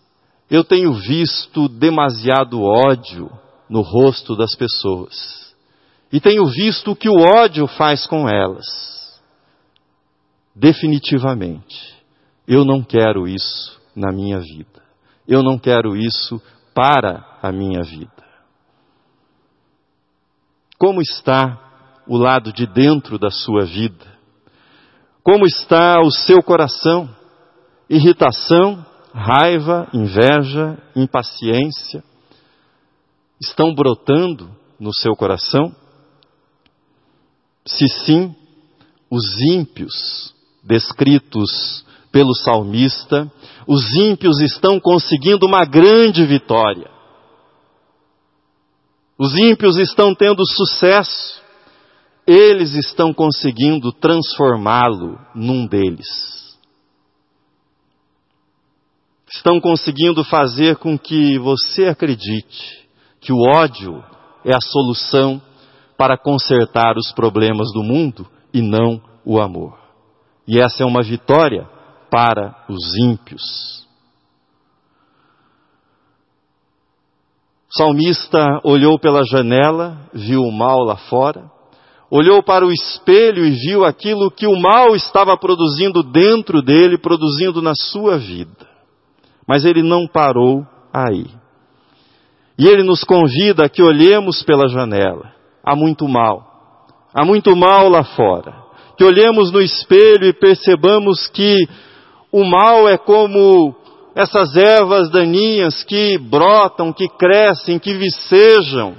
Eu 0.51 0.65
tenho 0.65 0.93
visto 0.93 1.69
demasiado 1.69 2.61
ódio 2.61 3.31
no 3.71 3.81
rosto 3.81 4.37
das 4.37 4.55
pessoas. 4.55 5.42
E 6.13 6.21
tenho 6.21 6.45
visto 6.47 6.93
o 6.93 6.97
que 6.97 7.09
o 7.09 7.19
ódio 7.19 7.67
faz 7.67 8.07
com 8.07 8.29
elas. 8.29 8.67
Definitivamente, 10.55 11.97
eu 12.47 12.65
não 12.65 12.83
quero 12.83 13.27
isso 13.27 13.81
na 13.97 14.13
minha 14.13 14.39
vida. 14.39 14.83
Eu 15.27 15.43
não 15.43 15.59
quero 15.59 15.97
isso 15.97 16.41
para 16.75 17.39
a 17.41 17.51
minha 17.51 17.83
vida. 17.83 18.11
Como 20.79 21.01
está 21.01 22.03
o 22.07 22.19
lado 22.19 22.53
de 22.53 22.67
dentro 22.67 23.19
da 23.19 23.31
sua 23.31 23.65
vida? 23.65 24.05
Como 25.23 25.47
está 25.47 26.01
o 26.01 26.11
seu 26.11 26.43
coração? 26.43 27.09
Irritação, 27.89 28.85
raiva, 29.15 29.89
inveja, 29.95 30.77
impaciência 30.97 32.03
estão 33.41 33.75
brotando 33.75 34.51
no 34.79 34.93
seu 34.95 35.15
coração? 35.15 35.75
Se 37.67 37.87
sim, 38.05 38.35
os 39.11 39.23
ímpios 39.53 40.35
descritos 40.63 41.85
pelo 42.11 42.35
salmista, 42.35 43.31
os 43.67 43.95
ímpios 43.97 44.41
estão 44.41 44.79
conseguindo 44.81 45.47
uma 45.47 45.65
grande 45.65 46.25
vitória. 46.27 46.91
Os 49.19 49.37
ímpios 49.37 49.79
estão 49.79 50.15
tendo 50.15 50.45
sucesso. 50.47 51.41
Eles 52.27 52.75
estão 52.75 53.13
conseguindo 53.13 53.93
transformá-lo 53.93 55.19
num 55.35 55.67
deles. 55.67 56.09
Estão 59.29 59.61
conseguindo 59.61 60.23
fazer 60.25 60.77
com 60.77 60.99
que 60.99 61.39
você 61.39 61.87
acredite 61.87 62.87
que 63.21 63.33
o 63.33 63.39
ódio 63.57 64.05
é 64.45 64.55
a 64.55 64.61
solução 64.61 65.41
para 66.03 66.19
consertar 66.19 66.97
os 66.97 67.13
problemas 67.13 67.73
do 67.73 67.81
mundo 67.81 68.27
e 68.53 68.61
não 68.61 69.01
o 69.25 69.41
amor. 69.41 69.79
E 70.49 70.59
essa 70.59 70.83
é 70.83 70.85
uma 70.85 71.01
vitória 71.01 71.65
para 72.11 72.57
os 72.69 72.97
ímpios. 72.97 73.87
O 77.73 77.79
salmista 77.79 78.61
olhou 78.65 78.99
pela 78.99 79.25
janela, 79.25 79.97
viu 80.13 80.41
o 80.43 80.51
mal 80.51 80.81
lá 80.81 80.97
fora, 80.97 81.49
olhou 82.11 82.43
para 82.43 82.67
o 82.67 82.73
espelho 82.73 83.47
e 83.47 83.53
viu 83.53 83.85
aquilo 83.85 84.29
que 84.29 84.49
o 84.49 84.61
mal 84.61 84.97
estava 84.97 85.37
produzindo 85.37 86.03
dentro 86.03 86.61
dele, 86.63 86.99
produzindo 86.99 87.63
na 87.63 87.77
sua 87.77 88.19
vida. 88.19 88.69
Mas 89.47 89.65
ele 89.65 89.85
não 89.85 90.09
parou 90.09 90.67
aí. 90.93 91.27
E 92.59 92.67
ele 92.67 92.83
nos 92.83 93.05
convida 93.05 93.67
a 93.67 93.69
que 93.69 93.81
olhemos 93.81 94.43
pela 94.43 94.67
janela 94.67 95.32
há 95.65 95.77
muito 95.77 96.09
mal. 96.09 96.45
Há 97.15 97.25
muito 97.25 97.55
mal 97.55 97.89
lá 97.89 98.03
fora. 98.03 98.55
Que 98.97 99.05
olhemos 99.05 99.51
no 99.51 99.61
espelho 99.61 100.27
e 100.27 100.33
percebamos 100.33 101.29
que 101.29 101.69
o 102.31 102.45
mal 102.45 102.89
é 102.89 102.97
como 102.97 103.75
essas 104.15 104.57
ervas 104.57 105.11
daninhas 105.11 105.83
que 105.85 106.19
brotam, 106.19 106.93
que 106.93 107.09
crescem, 107.09 107.79
que 107.79 107.95
vicejam 107.95 108.95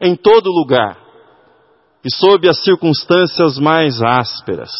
em 0.00 0.14
todo 0.14 0.50
lugar 0.50 0.98
e 2.04 2.14
sob 2.14 2.48
as 2.48 2.62
circunstâncias 2.62 3.58
mais 3.58 4.00
ásperas. 4.00 4.70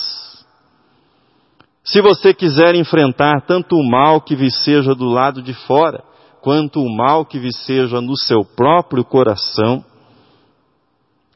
Se 1.82 2.00
você 2.00 2.32
quiser 2.32 2.74
enfrentar 2.74 3.42
tanto 3.46 3.76
o 3.76 3.88
mal 3.88 4.20
que 4.20 4.36
viceja 4.36 4.94
do 4.94 5.06
lado 5.06 5.42
de 5.42 5.52
fora, 5.52 6.02
quanto 6.40 6.80
o 6.80 6.96
mal 6.96 7.24
que 7.24 7.38
viceja 7.38 8.00
no 8.00 8.16
seu 8.16 8.44
próprio 8.44 9.04
coração, 9.04 9.84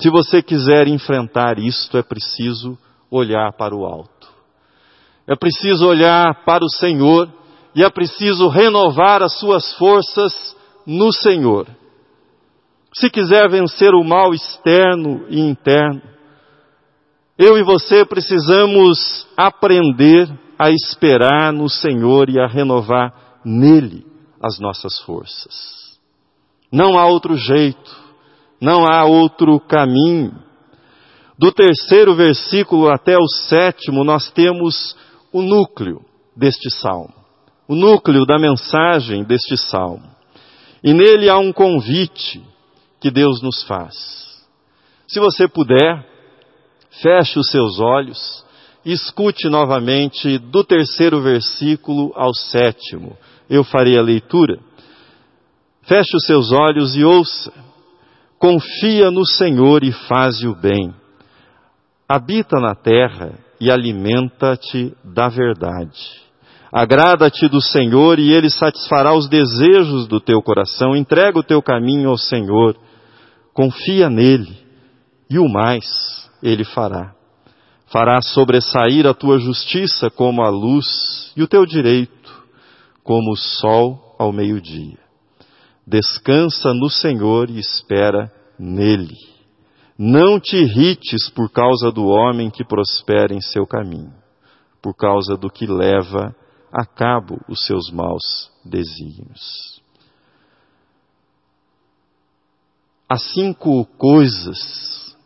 se 0.01 0.09
você 0.09 0.43
quiser 0.43 0.89
enfrentar 0.89 1.59
isto, 1.59 1.99
é 1.99 2.03
preciso 2.03 2.79
olhar 3.11 3.53
para 3.53 3.75
o 3.75 3.85
alto. 3.85 4.29
É 5.27 5.37
preciso 5.37 5.87
olhar 5.87 6.45
para 6.45 6.65
o 6.65 6.71
Senhor 6.71 7.33
e 7.75 7.85
é 7.85 7.91
preciso 7.91 8.49
renovar 8.49 9.23
as 9.23 9.39
suas 9.39 9.75
forças 9.75 10.57
no 10.87 11.13
Senhor. 11.13 11.67
Se 12.93 13.09
quiser 13.11 13.49
vencer 13.49 13.95
o 13.95 14.03
mal 14.03 14.35
externo 14.35 15.27
e 15.29 15.39
interno, 15.39 16.03
eu 17.39 17.57
e 17.57 17.63
você 17.63 18.05
precisamos 18.05 19.27
aprender 19.37 20.29
a 20.59 20.71
esperar 20.71 21.53
no 21.53 21.69
Senhor 21.69 22.29
e 22.29 22.41
a 22.41 22.47
renovar 22.47 23.41
nele 23.45 24.05
as 24.43 24.59
nossas 24.59 24.99
forças. 25.01 25.99
Não 26.73 26.99
há 26.99 27.07
outro 27.07 27.37
jeito. 27.37 28.10
Não 28.61 28.85
há 28.85 29.05
outro 29.05 29.59
caminho. 29.59 30.35
Do 31.39 31.51
terceiro 31.51 32.15
versículo 32.15 32.91
até 32.91 33.17
o 33.17 33.27
sétimo, 33.27 34.05
nós 34.05 34.31
temos 34.31 34.95
o 35.33 35.41
núcleo 35.41 36.05
deste 36.37 36.71
salmo. 36.71 37.15
O 37.67 37.75
núcleo 37.75 38.27
da 38.27 38.39
mensagem 38.39 39.25
deste 39.25 39.57
salmo. 39.57 40.05
E 40.85 40.93
nele 40.93 41.31
há 41.31 41.39
um 41.39 41.53
convite 41.53 42.43
que 43.01 43.11
Deus 43.11 43.41
nos 43.41 43.63
faz. 43.63 43.95
Se 45.09 45.19
você 45.19 45.49
puder, 45.49 46.07
feche 47.03 47.39
os 47.39 47.51
seus 47.51 47.81
olhos 47.81 48.45
e 48.85 48.93
escute 48.93 49.49
novamente 49.49 50.37
do 50.39 50.63
terceiro 50.63 51.23
versículo 51.23 52.13
ao 52.15 52.35
sétimo. 52.35 53.17
Eu 53.49 53.65
farei 53.65 53.97
a 53.99 54.03
leitura. 54.03 54.59
Feche 55.83 56.15
os 56.17 56.27
seus 56.27 56.53
olhos 56.53 56.95
e 56.95 57.03
ouça 57.03 57.70
Confia 58.41 59.11
no 59.11 59.27
Senhor 59.27 59.85
e 59.85 59.93
faze 59.93 60.49
o 60.49 60.55
bem. 60.55 60.95
Habita 62.09 62.59
na 62.59 62.75
terra 62.75 63.39
e 63.61 63.71
alimenta-te 63.71 64.97
da 65.05 65.29
verdade. 65.29 66.01
Agrada-te 66.73 67.47
do 67.49 67.61
Senhor 67.61 68.19
e 68.19 68.33
Ele 68.33 68.49
satisfará 68.49 69.13
os 69.13 69.29
desejos 69.29 70.09
do 70.09 70.19
teu 70.19 70.41
coração. 70.41 70.97
Entrega 70.97 71.39
o 71.39 71.43
teu 71.43 71.61
caminho 71.61 72.09
ao 72.09 72.17
Senhor. 72.17 72.79
Confia 73.53 74.09
nele 74.09 74.57
e 75.29 75.39
o 75.39 75.47
mais 75.47 75.85
Ele 76.43 76.65
fará. 76.65 77.13
Fará 77.89 78.23
sobressair 78.23 79.07
a 79.07 79.13
tua 79.13 79.39
justiça 79.39 80.09
como 80.09 80.41
a 80.41 80.49
luz 80.49 81.31
e 81.37 81.43
o 81.43 81.47
teu 81.47 81.67
direito 81.67 82.11
como 83.05 83.33
o 83.33 83.37
sol 83.37 84.17
ao 84.19 84.33
meio-dia. 84.33 85.00
Descansa 85.87 86.73
no 86.75 86.89
Senhor 86.89 87.51
e 87.51 87.59
espera 87.59 88.33
nele. 88.59 89.17
Não 89.99 90.41
te 90.41 90.57
irrites 90.57 91.29
por 91.31 91.51
causa 91.51 91.91
do 91.91 92.07
homem 92.07 92.51
que 92.51 92.65
prospera 92.65 93.35
em 93.35 93.41
seu 93.41 93.67
caminho, 93.67 94.15
por 94.81 94.95
causa 94.95 95.37
do 95.37 95.51
que 95.51 95.67
leva 95.67 96.35
a 96.73 96.87
cabo 96.87 97.39
os 97.49 97.67
seus 97.67 97.91
maus 97.91 98.51
desígnios. 98.65 99.81
As 103.09 103.23
cinco 103.33 103.85
coisas 103.99 105.17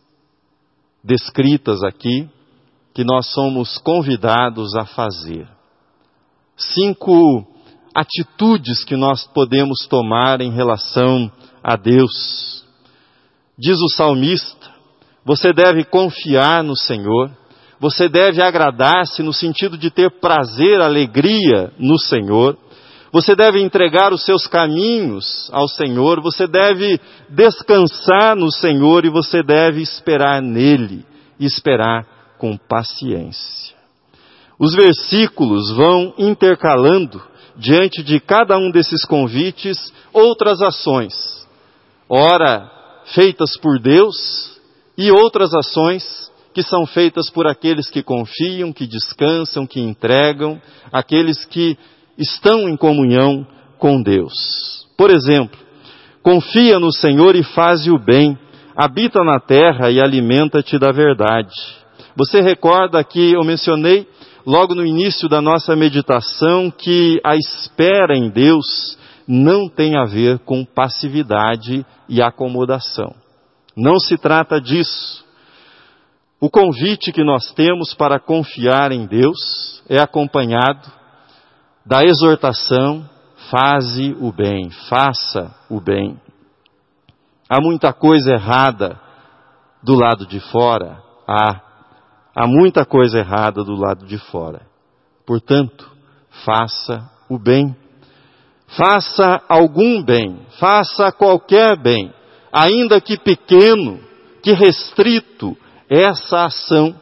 descritas 1.05 1.83
aqui 1.83 2.29
que 2.95 3.05
nós 3.05 3.33
somos 3.33 3.77
convidados 3.79 4.75
a 4.75 4.87
fazer. 4.87 5.47
Cinco 6.57 7.54
atitudes 7.95 8.85
que 8.85 8.97
nós 8.97 9.27
podemos 9.27 9.87
tomar 9.87 10.41
em 10.41 10.51
relação 10.51 11.31
a 11.63 11.77
Deus. 11.77 12.65
Diz 13.59 13.79
o 13.81 13.89
salmista, 13.89 14.69
você 15.25 15.53
deve 15.53 15.85
confiar 15.85 16.65
no 16.65 16.77
Senhor, 16.77 17.31
você 17.79 18.09
deve 18.09 18.43
agradar-se 18.43 19.23
no 19.23 19.33
sentido 19.33 19.79
de 19.79 19.91
ter 19.91 20.11
prazer, 20.21 20.81
alegria 20.81 21.73
no 21.79 21.99
Senhor, 21.99 22.59
você 23.13 23.37
deve 23.37 23.61
entregar 23.61 24.13
os 24.13 24.25
seus 24.25 24.47
caminhos 24.49 25.49
ao 25.53 25.69
Senhor, 25.69 26.21
você 26.21 26.49
deve 26.49 27.01
descansar 27.31 28.35
no 28.35 28.51
Senhor 28.51 29.05
e 29.05 29.09
você 29.09 29.41
deve 29.41 29.81
esperar 29.81 30.43
nele, 30.43 31.07
esperar 31.39 32.05
com 32.39 32.57
paciência. 32.57 33.77
Os 34.59 34.75
versículos 34.75 35.71
vão 35.77 36.13
intercalando 36.19 37.23
diante 37.57 38.03
de 38.03 38.21
cada 38.21 38.59
um 38.59 38.71
desses 38.71 39.05
convites, 39.05 39.93
outras 40.13 40.61
ações. 40.61 41.15
Ora, 42.09 42.71
feitas 43.15 43.57
por 43.57 43.79
Deus 43.79 44.59
e 44.97 45.11
outras 45.11 45.55
ações 45.55 46.33
que 46.53 46.63
são 46.63 46.87
feitas 46.87 47.29
por 47.31 47.47
aqueles 47.47 47.91
que 47.91 48.03
confiam, 48.03 48.73
que 48.73 48.87
descansam, 48.87 49.67
que 49.67 49.81
entregam, 49.81 50.61
aqueles 50.93 51.45
que 51.45 51.77
estão 52.17 52.69
em 52.69 52.77
comunhão 52.77 53.45
com 53.79 54.01
Deus. 54.01 54.87
Por 54.97 55.11
exemplo, 55.11 55.59
confia 56.23 56.79
no 56.79 56.93
Senhor 56.93 57.35
e 57.35 57.43
faze 57.43 57.91
o 57.91 57.99
bem, 57.99 58.39
habita 58.77 59.25
na 59.25 59.41
terra 59.41 59.91
e 59.91 60.01
alimenta-te 60.01 60.79
da 60.79 60.93
verdade. 60.93 61.53
Você 62.17 62.41
recorda 62.41 63.03
que 63.03 63.33
eu 63.33 63.43
mencionei 63.43 64.07
logo 64.47 64.75
no 64.75 64.85
início 64.85 65.29
da 65.29 65.41
nossa 65.41 65.75
meditação 65.75 66.71
que 66.71 67.21
a 67.25 67.37
espera 67.37 68.17
em 68.17 68.29
Deus 68.31 68.99
não 69.27 69.69
tem 69.69 69.97
a 69.97 70.05
ver 70.05 70.39
com 70.41 70.65
passividade 70.65 71.85
e 72.09 72.23
acomodação. 72.23 73.15
Não 73.77 73.99
se 73.99 74.17
trata 74.19 74.61
disso. 74.61 75.25
O 76.41 76.51
convite 76.51 77.11
que 77.11 77.25
nós 77.25 77.53
temos 77.55 77.95
para 77.95 78.21
confiar 78.21 78.93
em 78.93 79.07
Deus 79.07 79.83
é 79.89 79.99
acompanhado 79.99 80.93
da 81.87 82.05
exortação, 82.05 83.09
faze 83.51 84.15
o 84.21 84.31
bem, 84.31 84.71
faça 84.89 85.55
o 85.71 85.81
bem. 85.81 86.21
Há 87.49 87.61
muita 87.61 87.93
coisa 87.93 88.33
errada 88.33 89.01
do 89.83 89.95
lado 89.95 90.27
de 90.27 90.41
fora, 90.41 91.03
há. 91.29 91.64
Há 92.35 92.47
muita 92.47 92.85
coisa 92.85 93.19
errada 93.19 93.63
do 93.63 93.75
lado 93.75 94.07
de 94.07 94.19
fora. 94.19 94.67
Portanto, 95.27 95.91
faça 96.45 97.09
o 97.29 97.39
bem. 97.39 97.77
Faça 98.77 99.41
algum 99.49 100.03
bem, 100.03 100.41
faça 100.59 101.13
qualquer 101.13 101.81
bem, 101.81 102.13
ainda 102.53 103.01
que 103.01 103.17
pequeno, 103.17 104.01
que 104.43 104.53
restrito, 104.53 105.57
essa 105.89 106.45
ação 106.45 106.95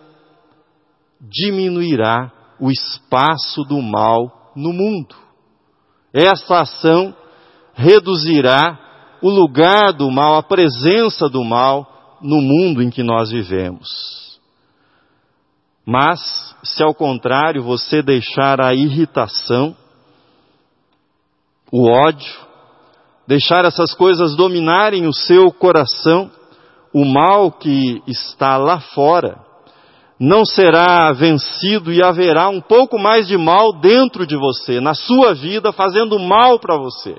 diminuirá 1.21 2.31
o 2.61 2.71
espaço 2.71 3.63
do 3.63 3.81
mal 3.81 4.53
no 4.55 4.73
mundo. 4.73 5.15
Essa 6.13 6.61
ação 6.61 7.15
reduzirá 7.75 8.79
o 9.23 9.31
lugar 9.31 9.93
do 9.93 10.11
mal, 10.11 10.37
a 10.37 10.43
presença 10.43 11.29
do 11.29 11.43
mal 11.43 12.19
no 12.21 12.43
mundo 12.43 12.83
em 12.83 12.91
que 12.91 13.03
nós 13.03 13.31
vivemos. 13.31 14.32
Mas, 15.87 16.21
se 16.63 16.83
ao 16.83 16.95
contrário 16.95 17.63
você 17.63 18.03
deixar 18.03 18.61
a 18.61 18.75
irritação, 18.75 19.77
o 21.73 21.91
ódio, 21.91 22.33
deixar 23.27 23.65
essas 23.65 23.95
coisas 23.95 24.37
dominarem 24.37 25.07
o 25.07 25.13
seu 25.13 25.51
coração, 25.51 26.31
o 26.93 27.05
mal 27.05 27.51
que 27.51 28.03
está 28.07 28.57
lá 28.57 28.81
fora 28.81 29.41
não 30.21 30.45
será 30.45 31.13
vencido 31.13 31.93
e 31.93 32.01
haverá 32.01 32.49
um 32.49 32.61
pouco 32.61 32.97
mais 32.97 33.27
de 33.27 33.37
mal 33.37 33.73
dentro 33.81 34.25
de 34.25 34.37
você, 34.37 34.81
na 34.81 34.95
sua 34.95 35.35
vida, 35.35 35.73
fazendo 35.73 36.17
mal 36.17 36.61
para 36.61 36.77
você. 36.77 37.17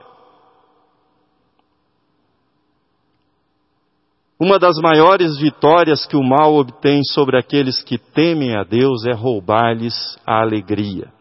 Uma 4.39 4.57
das 4.57 4.77
maiores 4.77 5.37
vitórias 5.37 6.05
que 6.05 6.17
o 6.17 6.23
mal 6.23 6.55
obtém 6.55 7.03
sobre 7.03 7.37
aqueles 7.37 7.81
que 7.83 7.97
temem 7.97 8.55
a 8.55 8.63
Deus 8.63 9.05
é 9.05 9.13
roubar-lhes 9.13 10.17
a 10.25 10.41
alegria. 10.41 11.11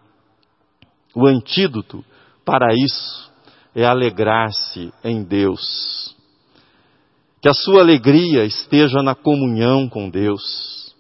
O 1.15 1.27
antídoto 1.27 2.05
para 2.45 2.75
isso 2.75 3.31
é 3.75 3.85
alegrar-se 3.85 4.93
em 5.05 5.23
Deus. 5.23 6.17
Que 7.41 7.49
a 7.49 7.55
sua 7.55 7.81
alegria 7.81 8.45
esteja 8.45 9.03
na 9.03 9.15
comunhão 9.15 9.89
com 9.89 10.09
Deus. 10.09 10.95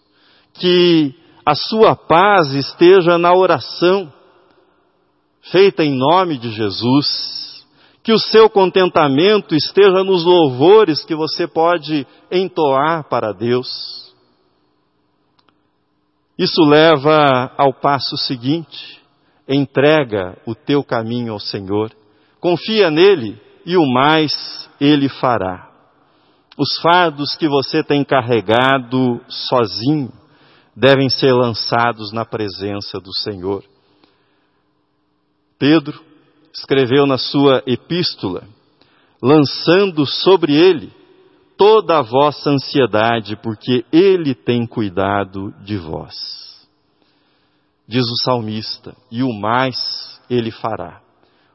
Que 0.54 1.14
a 1.44 1.54
sua 1.54 1.96
paz 1.96 2.52
esteja 2.52 3.16
na 3.18 3.32
oração 3.32 4.12
feita 5.50 5.82
em 5.82 5.96
nome 5.96 6.38
de 6.38 6.50
Jesus. 6.50 7.51
Que 8.02 8.12
o 8.12 8.18
seu 8.18 8.50
contentamento 8.50 9.54
esteja 9.54 10.02
nos 10.02 10.24
louvores 10.24 11.04
que 11.04 11.14
você 11.14 11.46
pode 11.46 12.06
entoar 12.30 13.04
para 13.08 13.32
Deus. 13.32 14.12
Isso 16.36 16.62
leva 16.62 17.52
ao 17.56 17.72
passo 17.72 18.16
seguinte: 18.16 19.00
entrega 19.48 20.36
o 20.46 20.54
teu 20.54 20.82
caminho 20.82 21.32
ao 21.32 21.38
Senhor 21.38 21.92
Confia 22.42 22.90
nele 22.90 23.40
e 23.64 23.76
o 23.76 23.86
mais 23.86 24.68
ele 24.80 25.08
fará. 25.08 25.70
Os 26.58 26.76
fardos 26.80 27.36
que 27.36 27.48
você 27.48 27.84
tem 27.84 28.04
carregado 28.04 29.20
sozinho 29.28 30.12
devem 30.74 31.08
ser 31.08 31.32
lançados 31.32 32.12
na 32.12 32.24
presença 32.24 32.98
do 32.98 33.14
Senhor. 33.14 33.62
Pedro 35.56 36.02
escreveu 36.52 37.06
na 37.06 37.18
sua 37.18 37.62
epístola, 37.66 38.44
lançando 39.22 40.06
sobre 40.06 40.54
ele 40.54 40.92
toda 41.56 41.98
a 41.98 42.02
vossa 42.02 42.50
ansiedade, 42.50 43.36
porque 43.36 43.84
ele 43.92 44.34
tem 44.34 44.66
cuidado 44.66 45.52
de 45.64 45.76
vós. 45.76 46.66
Diz 47.86 48.04
o 48.04 48.22
salmista, 48.24 48.94
e 49.10 49.22
o 49.22 49.32
mais 49.32 50.20
ele 50.28 50.50
fará 50.50 51.02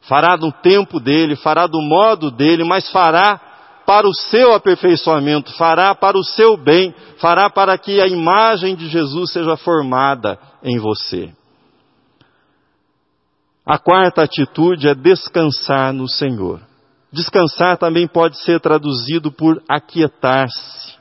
fará 0.08 0.38
no 0.38 0.52
tempo 0.52 1.00
dele, 1.00 1.36
fará 1.36 1.68
do 1.68 1.82
modo 1.82 2.32
dele, 2.32 2.64
mas 2.64 2.90
fará 2.90 3.40
para 3.86 4.08
o 4.08 4.14
seu 4.14 4.54
aperfeiçoamento, 4.54 5.54
fará 5.54 5.94
para 5.94 6.18
o 6.18 6.24
seu 6.24 6.58
bem, 6.58 6.94
fará 7.20 7.50
para 7.50 7.78
que 7.78 8.02
a 8.02 8.08
imagem 8.08 8.76
de 8.76 8.88
Jesus 8.88 9.32
seja 9.32 9.56
formada 9.58 10.40
em 10.64 10.80
você. 10.80 11.32
A 13.68 13.78
quarta 13.78 14.24
atitude 14.24 14.88
é 14.88 14.96
descansar 14.96 15.92
no 15.92 16.08
Senhor. 16.08 16.62
Descansar 17.12 17.78
também 17.78 18.08
pode 18.08 18.38
ser 18.44 18.60
traduzido 18.60 19.32
por 19.32 19.62
aquietar-se. 19.68 20.96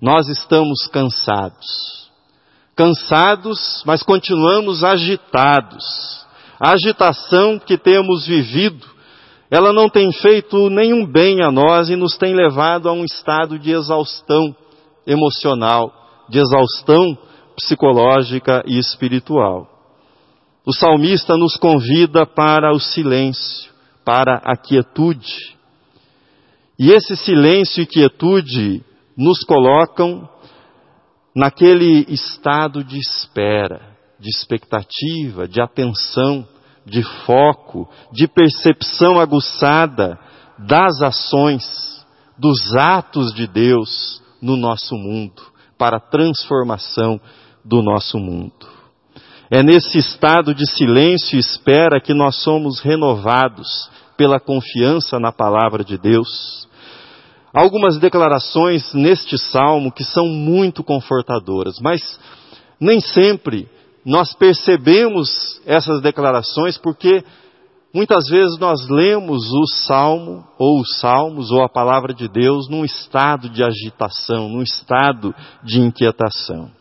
Nós 0.00 0.28
estamos 0.28 0.86
cansados. 0.86 2.10
Cansados, 2.74 3.82
mas 3.86 4.02
continuamos 4.02 4.82
agitados 4.82 6.24
a 6.64 6.72
agitação 6.72 7.58
que 7.58 7.76
temos 7.76 8.26
vivido, 8.26 8.86
ela 9.50 9.72
não 9.72 9.88
tem 9.88 10.10
feito 10.12 10.70
nenhum 10.70 11.04
bem 11.04 11.42
a 11.42 11.50
nós 11.50 11.90
e 11.90 11.96
nos 11.96 12.16
tem 12.16 12.34
levado 12.34 12.88
a 12.88 12.92
um 12.92 13.04
estado 13.04 13.58
de 13.58 13.70
exaustão 13.70 14.56
emocional, 15.06 15.92
de 16.28 16.38
exaustão 16.38 17.18
psicológica 17.56 18.62
e 18.66 18.78
espiritual. 18.78 19.73
O 20.66 20.72
salmista 20.72 21.36
nos 21.36 21.56
convida 21.56 22.24
para 22.24 22.72
o 22.72 22.80
silêncio, 22.80 23.70
para 24.02 24.40
a 24.42 24.56
quietude. 24.56 25.54
E 26.78 26.90
esse 26.90 27.16
silêncio 27.16 27.82
e 27.82 27.86
quietude 27.86 28.82
nos 29.16 29.44
colocam 29.44 30.26
naquele 31.36 32.06
estado 32.08 32.82
de 32.82 32.98
espera, 32.98 33.94
de 34.18 34.30
expectativa, 34.30 35.46
de 35.46 35.60
atenção, 35.60 36.48
de 36.86 37.02
foco, 37.26 37.86
de 38.10 38.26
percepção 38.26 39.20
aguçada 39.20 40.18
das 40.58 41.02
ações, 41.02 41.62
dos 42.38 42.74
atos 42.74 43.34
de 43.34 43.46
Deus 43.46 44.22
no 44.40 44.56
nosso 44.56 44.96
mundo, 44.96 45.42
para 45.76 45.98
a 45.98 46.00
transformação 46.00 47.20
do 47.62 47.82
nosso 47.82 48.18
mundo. 48.18 48.73
É 49.54 49.62
nesse 49.62 49.98
estado 49.98 50.52
de 50.52 50.68
silêncio 50.68 51.36
e 51.36 51.38
espera 51.38 52.00
que 52.00 52.12
nós 52.12 52.42
somos 52.42 52.80
renovados 52.80 53.88
pela 54.16 54.40
confiança 54.40 55.20
na 55.20 55.30
palavra 55.30 55.84
de 55.84 55.96
Deus. 55.96 56.66
Algumas 57.54 57.96
declarações 57.96 58.92
neste 58.92 59.38
salmo 59.38 59.92
que 59.92 60.02
são 60.02 60.26
muito 60.26 60.82
confortadoras, 60.82 61.76
mas 61.80 62.18
nem 62.80 62.98
sempre 63.00 63.68
nós 64.04 64.34
percebemos 64.34 65.60
essas 65.64 66.02
declarações 66.02 66.76
porque 66.76 67.22
muitas 67.94 68.26
vezes 68.28 68.58
nós 68.58 68.88
lemos 68.88 69.52
o 69.52 69.66
salmo, 69.86 70.44
ou 70.58 70.80
os 70.80 70.98
salmos, 70.98 71.52
ou 71.52 71.62
a 71.62 71.68
palavra 71.68 72.12
de 72.12 72.26
Deus 72.26 72.68
num 72.68 72.84
estado 72.84 73.48
de 73.48 73.62
agitação, 73.62 74.48
num 74.48 74.62
estado 74.62 75.32
de 75.62 75.78
inquietação. 75.80 76.72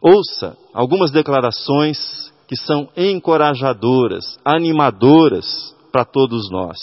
Ouça 0.00 0.56
algumas 0.72 1.10
declarações 1.10 2.32
que 2.46 2.56
são 2.56 2.88
encorajadoras, 2.96 4.38
animadoras 4.44 5.74
para 5.92 6.04
todos 6.04 6.50
nós. 6.50 6.78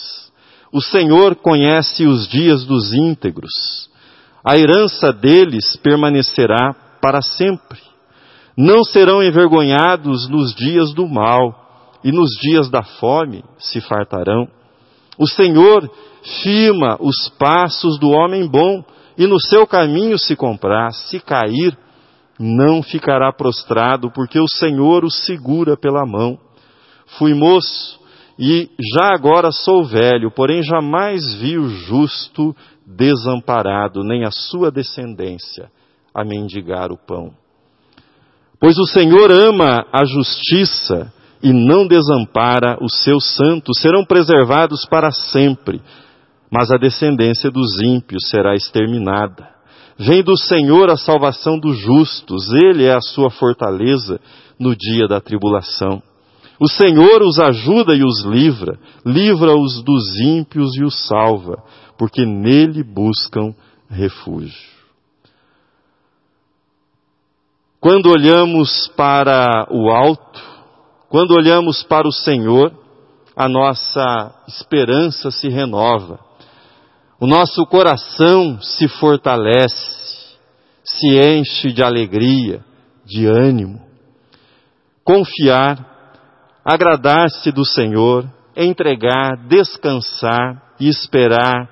O 0.72 0.82
Senhor 0.82 1.36
conhece 1.36 2.06
os 2.06 2.28
dias 2.28 2.66
dos 2.66 2.94
íntegros, 2.94 3.90
a 4.44 4.58
herança 4.58 5.12
deles 5.12 5.76
permanecerá 5.78 6.76
para 7.02 7.22
sempre 7.22 7.80
não 8.58 8.84
serão 8.84 9.22
envergonhados 9.22 10.30
nos 10.30 10.56
dias 10.56 10.94
do 10.94 11.08
mal, 11.08 11.64
e 12.04 12.12
nos 12.12 12.30
dias 12.40 12.70
da 12.70 12.84
fome 12.84 13.44
se 13.58 13.82
fartarão. 13.82 14.48
O 15.18 15.28
Senhor 15.28 15.90
firma 16.44 16.98
os 17.00 17.30
passos 17.38 18.00
do 18.00 18.10
homem 18.10 18.48
bom, 18.48 18.84
e 19.18 19.26
no 19.26 19.40
seu 19.40 19.66
caminho 19.66 20.18
se 20.18 20.36
compraz. 20.36 21.10
Se 21.10 21.20
cair, 21.20 21.78
não 22.40 22.84
ficará 22.84 23.32
prostrado, 23.32 24.12
porque 24.12 24.40
o 24.40 24.48
Senhor 24.48 25.06
o 25.06 25.12
segura 25.12 25.78
pela 25.78 26.06
mão. 26.06 26.38
Fui 27.18 27.34
moço 27.34 28.00
e 28.38 28.70
já 28.94 29.14
agora 29.14 29.52
sou 29.52 29.84
velho, 29.86 30.30
porém 30.32 30.62
jamais 30.62 31.36
vi 31.36 31.58
o 31.58 31.70
justo 31.70 32.56
desamparado, 32.86 34.04
nem 34.04 34.26
a 34.26 34.32
sua 34.32 34.70
descendência 34.70 35.72
a 36.14 36.24
mendigar 36.24 36.92
o 36.92 36.98
pão. 36.98 37.34
Pois 38.60 38.78
o 38.78 38.86
Senhor 38.86 39.32
ama 39.32 39.86
a 39.92 40.06
justiça 40.06 41.14
e 41.42 41.54
não 41.54 41.88
desampara 41.88 42.78
os 42.82 43.04
seus 43.04 43.36
santos, 43.36 43.80
serão 43.80 44.04
preservados 44.06 44.86
para 44.86 45.12
sempre, 45.12 45.82
mas 46.52 46.72
a 46.72 46.78
descendência 46.78 47.52
dos 47.52 47.82
ímpios 47.82 48.30
será 48.30 48.56
exterminada. 48.56 49.55
Vem 49.98 50.24
do 50.24 50.38
Senhor 50.38 50.90
a 50.90 50.98
salvação 50.98 51.58
dos 51.58 51.78
justos, 51.78 52.52
Ele 52.52 52.84
é 52.84 52.94
a 52.94 53.02
sua 53.02 53.30
fortaleza 53.30 54.20
no 54.60 54.76
dia 54.76 55.08
da 55.08 55.22
tribulação. 55.22 56.02
O 56.60 56.70
Senhor 56.70 57.22
os 57.22 57.40
ajuda 57.40 57.96
e 57.96 58.04
os 58.04 58.24
livra, 58.24 58.78
livra-os 59.06 59.84
dos 59.84 60.20
ímpios 60.20 60.76
e 60.78 60.84
os 60.84 61.08
salva, 61.08 61.64
porque 61.98 62.26
nele 62.26 62.84
buscam 62.84 63.54
refúgio. 63.90 64.76
Quando 67.80 68.10
olhamos 68.10 68.88
para 68.96 69.68
o 69.70 69.90
alto, 69.90 70.42
quando 71.10 71.32
olhamos 71.32 71.84
para 71.84 72.08
o 72.08 72.12
Senhor, 72.12 72.74
a 73.36 73.48
nossa 73.48 74.34
esperança 74.48 75.30
se 75.30 75.50
renova, 75.50 76.20
o 77.26 77.28
nosso 77.28 77.66
coração 77.66 78.62
se 78.62 78.88
fortalece, 78.88 80.38
se 80.84 81.08
enche 81.20 81.74
de 81.74 81.82
alegria, 81.82 82.64
de 83.04 83.26
ânimo. 83.26 83.82
Confiar 85.04 86.22
agradar-se 86.64 87.52
do 87.52 87.66
Senhor, 87.66 88.32
entregar, 88.56 89.38
descansar 89.48 90.76
e 90.80 90.88
esperar 90.88 91.68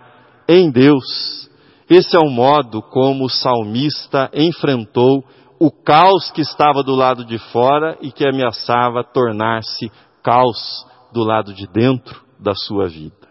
em 0.50 0.72
Deus. 0.72 1.48
Esse 1.88 2.16
é 2.16 2.20
o 2.20 2.32
modo 2.32 2.82
como 2.82 3.26
o 3.26 3.30
salmista 3.30 4.32
enfrentou 4.34 5.24
o 5.60 5.70
caos 5.70 6.32
que 6.32 6.42
estava 6.42 6.82
do 6.82 6.96
lado 6.96 7.24
de 7.24 7.38
fora 7.38 7.96
e 8.02 8.12
que 8.12 8.28
ameaçava 8.28 9.04
tornar-se 9.04 9.92
caos 10.24 10.84
do 11.14 11.24
lado 11.24 11.54
de 11.54 11.68
dentro 11.68 12.24
da 12.40 12.56
sua 12.56 12.88
vida. 12.88 13.23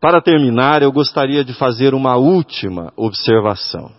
Para 0.00 0.20
terminar, 0.22 0.82
eu 0.82 0.92
gostaria 0.92 1.44
de 1.44 1.52
fazer 1.52 1.92
uma 1.92 2.16
última 2.16 2.92
observação. 2.96 3.90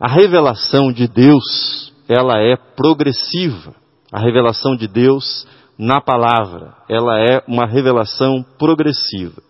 A 0.00 0.08
revelação 0.08 0.92
de 0.92 1.08
Deus 1.08 1.92
ela 2.08 2.38
é 2.38 2.56
progressiva. 2.56 3.74
A 4.12 4.20
revelação 4.20 4.76
de 4.76 4.86
Deus 4.86 5.46
na 5.78 6.00
palavra, 6.00 6.74
ela 6.88 7.18
é 7.18 7.42
uma 7.48 7.66
revelação 7.66 8.44
progressiva. 8.58 9.42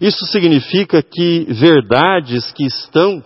Isso 0.00 0.24
significa 0.26 1.02
que 1.02 1.44
verdades 1.50 2.50
que 2.52 2.64
estão 2.64 3.22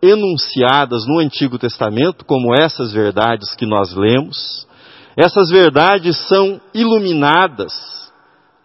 enunciadas 0.00 1.06
no 1.06 1.18
Antigo 1.18 1.58
Testamento, 1.58 2.24
como 2.24 2.54
essas 2.54 2.92
verdades 2.92 3.54
que 3.54 3.66
nós 3.66 3.94
lemos, 3.94 4.68
essas 5.16 5.48
verdades 5.48 6.16
são 6.28 6.60
iluminadas 6.74 7.72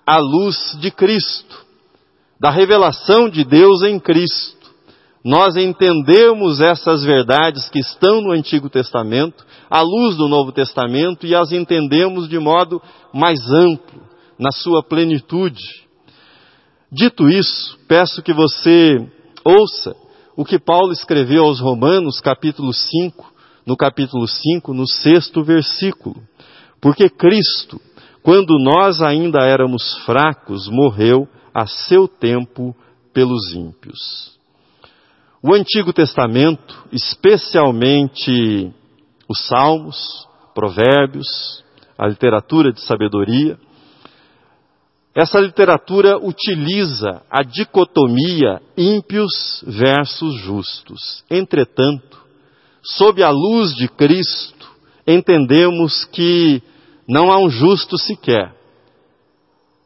à 0.06 0.18
luz 0.18 0.78
de 0.80 0.92
Cristo, 0.92 1.69
da 2.40 2.50
revelação 2.50 3.30
de 3.30 3.44
Deus 3.44 3.84
em 3.84 4.00
Cristo 4.00 4.60
nós 5.24 5.58
entendemos 5.58 6.62
essas 6.62 7.04
verdades 7.04 7.70
que 7.70 7.80
estão 7.80 8.22
no 8.22 8.32
Antigo 8.32 8.70
Testamento, 8.70 9.46
à 9.70 9.82
luz 9.82 10.16
do 10.16 10.28
Novo 10.30 10.52
Testamento, 10.52 11.28
e 11.28 11.36
as 11.36 11.52
entendemos 11.52 12.30
de 12.30 12.40
modo 12.40 12.82
mais 13.14 13.40
amplo, 13.52 14.02
na 14.40 14.52
sua 14.52 14.82
plenitude. 14.82 15.62
Dito 16.90 17.28
isso, 17.28 17.78
peço 17.88 18.24
que 18.24 18.34
você 18.34 18.96
ouça 19.44 19.94
o 20.38 20.46
que 20.46 20.58
Paulo 20.58 20.94
escreveu 20.94 21.44
aos 21.44 21.60
Romanos, 21.60 22.22
capítulo 22.22 22.74
5, 22.74 23.34
no 23.66 23.76
capítulo 23.76 24.26
5, 24.26 24.74
no 24.74 24.88
sexto 24.88 25.44
versículo. 25.44 26.16
Porque 26.82 27.10
Cristo, 27.10 27.80
quando 28.24 28.58
nós 28.58 29.02
ainda 29.02 29.42
éramos 29.42 29.98
fracos, 30.06 30.70
morreu 30.70 31.28
a 31.54 31.66
seu 31.68 32.08
tempo 32.08 32.76
pelos 33.14 33.54
ímpios. 33.54 34.38
O 35.42 35.54
Antigo 35.54 35.94
Testamento, 35.94 36.88
especialmente 36.92 38.74
os 39.28 39.48
Salmos, 39.48 40.28
Provérbios, 40.54 41.64
a 41.98 42.08
literatura 42.08 42.74
de 42.74 42.82
sabedoria, 42.82 43.58
essa 45.16 45.40
literatura 45.40 46.18
utiliza 46.18 47.22
a 47.30 47.42
dicotomia 47.42 48.62
ímpios 48.78 49.64
versus 49.66 50.36
justos. 50.42 51.24
Entretanto, 51.30 52.18
sob 52.82 53.22
a 53.24 53.30
luz 53.30 53.76
de 53.76 53.88
Cristo, 53.88 54.70
entendemos 55.06 56.06
que 56.06 56.62
não 57.08 57.32
há 57.32 57.40
um 57.40 57.50
justo 57.50 57.98
sequer. 57.98 58.54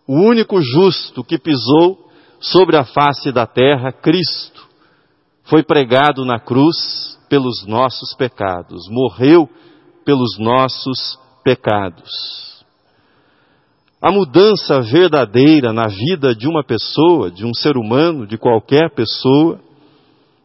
O 0.08 0.16
único 0.16 0.62
justo 0.62 1.24
que 1.24 1.38
pisou 1.38 2.10
sobre 2.40 2.76
a 2.76 2.84
face 2.84 3.32
da 3.32 3.48
terra, 3.48 3.92
Cristo, 3.92 4.68
foi 5.44 5.64
pregado 5.64 6.26
na 6.26 6.40
cruz 6.40 7.18
pelos 7.30 7.66
nossos 7.66 8.14
pecados, 8.16 8.88
morreu 8.90 9.50
pelos 10.06 10.38
nossos 10.38 11.18
pecados. 11.44 12.12
A 14.02 14.12
mudança 14.12 14.82
verdadeira 14.82 15.72
na 15.72 15.88
vida 15.88 16.36
de 16.36 16.48
uma 16.48 16.64
pessoa, 16.64 17.32
de 17.32 17.46
um 17.46 17.54
ser 17.54 17.78
humano, 17.78 18.28
de 18.28 18.38
qualquer 18.38 18.94
pessoa, 18.94 19.62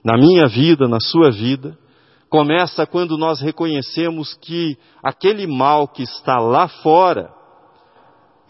na 0.05 0.16
minha 0.16 0.47
vida, 0.47 0.87
na 0.87 1.01
sua 1.01 1.33
vida, 1.33 1.77
começa 2.31 2.87
quando 2.87 3.18
nós 3.18 3.40
reconhecemos 3.40 4.35
que 4.35 4.79
aquele 5.03 5.47
mal 5.49 5.88
que 5.88 6.05
está 6.05 6.38
lá 6.38 6.68
fora 6.68 7.38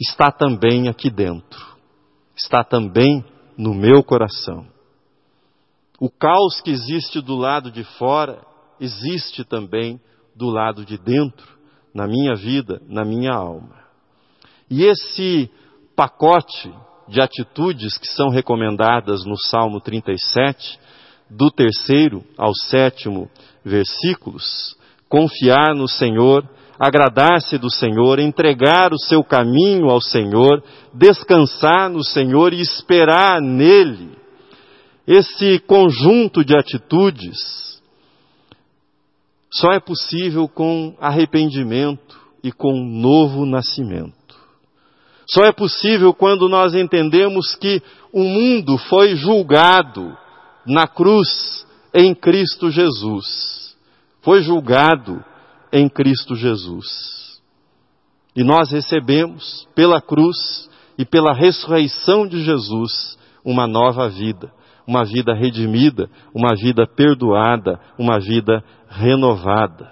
está 0.00 0.30
também 0.30 0.88
aqui 0.88 1.10
dentro, 1.10 1.76
está 2.36 2.62
também 2.62 3.24
no 3.56 3.74
meu 3.74 4.02
coração. 4.02 4.66
O 6.00 6.08
caos 6.08 6.60
que 6.60 6.70
existe 6.70 7.20
do 7.20 7.36
lado 7.36 7.70
de 7.70 7.82
fora 7.82 8.40
existe 8.80 9.44
também 9.44 10.00
do 10.34 10.48
lado 10.48 10.84
de 10.84 10.96
dentro, 10.96 11.58
na 11.92 12.06
minha 12.06 12.34
vida, 12.34 12.80
na 12.86 13.04
minha 13.04 13.32
alma. 13.32 13.76
E 14.70 14.84
esse 14.84 15.50
pacote 15.96 16.72
de 17.08 17.20
atitudes 17.20 17.98
que 17.98 18.06
são 18.06 18.28
recomendadas 18.28 19.24
no 19.24 19.36
Salmo 19.36 19.80
37, 19.80 20.78
do 21.28 21.50
terceiro 21.50 22.24
ao 22.36 22.54
sétimo 22.54 23.28
versículos, 23.64 24.76
confiar 25.08 25.74
no 25.74 25.88
Senhor, 25.88 26.48
agradar-se 26.78 27.58
do 27.58 27.70
Senhor, 27.70 28.18
entregar 28.18 28.92
o 28.92 28.98
seu 28.98 29.24
caminho 29.24 29.90
ao 29.90 30.00
Senhor, 30.00 30.62
descansar 30.94 31.90
no 31.90 32.04
Senhor 32.04 32.52
e 32.52 32.60
esperar 32.60 33.40
nele, 33.40 34.16
esse 35.06 35.58
conjunto 35.60 36.44
de 36.44 36.56
atitudes 36.56 37.58
só 39.50 39.72
é 39.72 39.80
possível 39.80 40.46
com 40.46 40.94
arrependimento 41.00 42.16
e 42.44 42.52
com 42.52 42.72
novo 42.84 43.46
nascimento. 43.46 44.12
Só 45.30 45.44
é 45.44 45.52
possível 45.52 46.12
quando 46.14 46.48
nós 46.48 46.74
entendemos 46.74 47.54
que 47.54 47.82
o 48.12 48.22
mundo 48.22 48.78
foi 48.78 49.16
julgado 49.16 50.16
na 50.66 50.86
cruz 50.86 51.66
em 51.94 52.14
Cristo 52.14 52.70
Jesus. 52.70 53.74
Foi 54.22 54.42
julgado 54.42 55.24
em 55.72 55.88
Cristo 55.88 56.34
Jesus. 56.34 57.40
E 58.34 58.42
nós 58.44 58.70
recebemos 58.70 59.66
pela 59.74 60.00
cruz 60.00 60.68
e 60.96 61.04
pela 61.04 61.32
ressurreição 61.32 62.26
de 62.26 62.42
Jesus 62.44 63.18
uma 63.44 63.66
nova 63.66 64.08
vida 64.08 64.52
uma 64.88 65.04
vida 65.04 65.34
redimida, 65.34 66.08
uma 66.34 66.56
vida 66.56 66.86
perdoada, 66.86 67.78
uma 67.98 68.18
vida 68.18 68.64
renovada. 68.88 69.86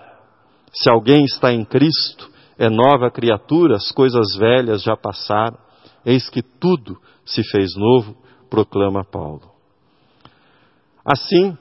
Se 0.73 0.91
alguém 0.91 1.23
está 1.27 1.53
em 1.53 1.67
Cristo, 1.67 2.31
é 2.57 2.71
nova 2.71 3.11
criatura, 3.11 3.77
as 3.77 3.93
coisas 3.93 4.35
velhas 4.39 4.83
já 4.83 4.97
passaram, 4.97 5.59
eis 6.03 6.31
que 6.31 6.41
tudo 6.41 6.97
se 7.27 7.43
fez 7.51 7.77
novo, 7.77 8.17
proclama 8.49 9.05
Paulo. 9.05 9.51
Assim, 11.05 11.59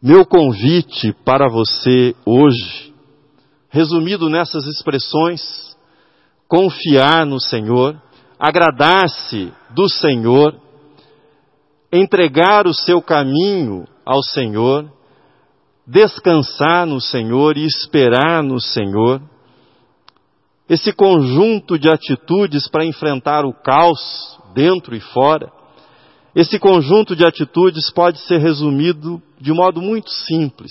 meu 0.00 0.24
convite 0.24 1.12
para 1.24 1.48
você 1.48 2.14
hoje 2.24 2.94
resumido 3.68 4.28
nessas 4.28 4.64
expressões: 4.66 5.42
confiar 6.46 7.26
no 7.26 7.40
Senhor, 7.40 8.00
agradar-se 8.38 9.52
do 9.70 9.88
Senhor, 9.88 10.54
entregar 11.92 12.66
o 12.66 12.74
seu 12.74 13.02
caminho 13.02 13.86
ao 14.06 14.22
Senhor, 14.22 14.90
descansar 15.86 16.86
no 16.86 17.00
Senhor 17.00 17.56
e 17.56 17.64
esperar 17.64 18.42
no 18.42 18.60
Senhor. 18.60 19.20
Esse 20.68 20.92
conjunto 20.92 21.78
de 21.78 21.90
atitudes 21.90 22.68
para 22.68 22.84
enfrentar 22.84 23.44
o 23.46 23.54
caos 23.54 24.38
dentro 24.54 24.94
e 24.94 25.00
fora, 25.00 25.50
esse 26.40 26.56
conjunto 26.56 27.16
de 27.16 27.24
atitudes 27.24 27.90
pode 27.90 28.20
ser 28.20 28.38
resumido 28.38 29.20
de 29.40 29.52
modo 29.52 29.82
muito 29.82 30.08
simples, 30.08 30.70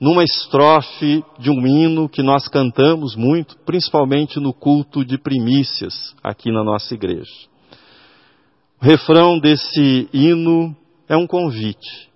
numa 0.00 0.22
estrofe 0.22 1.24
de 1.36 1.50
um 1.50 1.66
hino 1.66 2.08
que 2.08 2.22
nós 2.22 2.46
cantamos 2.46 3.16
muito, 3.16 3.56
principalmente 3.66 4.38
no 4.38 4.54
culto 4.54 5.04
de 5.04 5.18
primícias 5.18 6.14
aqui 6.22 6.52
na 6.52 6.62
nossa 6.62 6.94
igreja. 6.94 7.32
O 8.80 8.84
refrão 8.84 9.36
desse 9.40 10.08
hino 10.12 10.76
é 11.08 11.16
um 11.16 11.26
convite, 11.26 12.08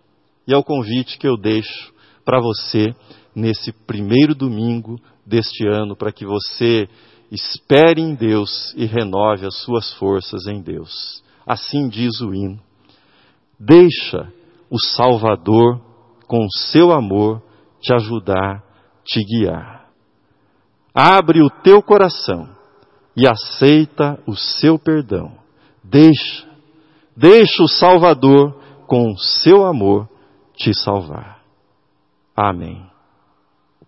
e 0.46 0.54
é 0.54 0.56
o 0.56 0.62
convite 0.62 1.18
que 1.18 1.26
eu 1.26 1.36
deixo 1.36 1.92
para 2.24 2.40
você 2.40 2.94
nesse 3.34 3.72
primeiro 3.72 4.36
domingo 4.36 5.00
deste 5.26 5.66
ano, 5.66 5.96
para 5.96 6.12
que 6.12 6.24
você 6.24 6.88
espere 7.28 8.00
em 8.00 8.14
Deus 8.14 8.72
e 8.76 8.84
renove 8.84 9.46
as 9.46 9.56
suas 9.62 9.92
forças 9.94 10.46
em 10.46 10.62
Deus. 10.62 11.25
Assim 11.46 11.88
diz 11.88 12.20
o 12.20 12.34
hino. 12.34 12.60
Deixa 13.58 14.32
o 14.68 14.78
Salvador, 14.78 15.80
com 16.26 16.46
seu 16.50 16.90
amor, 16.92 17.40
te 17.80 17.94
ajudar, 17.94 18.64
te 19.04 19.22
guiar. 19.24 19.88
Abre 20.92 21.42
o 21.42 21.48
teu 21.48 21.82
coração 21.82 22.48
e 23.16 23.26
aceita 23.28 24.18
o 24.26 24.34
seu 24.34 24.78
perdão. 24.78 25.32
Deixa, 25.84 26.46
deixa 27.16 27.62
o 27.62 27.68
Salvador, 27.68 28.60
com 28.86 29.16
seu 29.16 29.64
amor, 29.64 30.08
te 30.56 30.74
salvar. 30.74 31.40
Amém. 32.34 32.95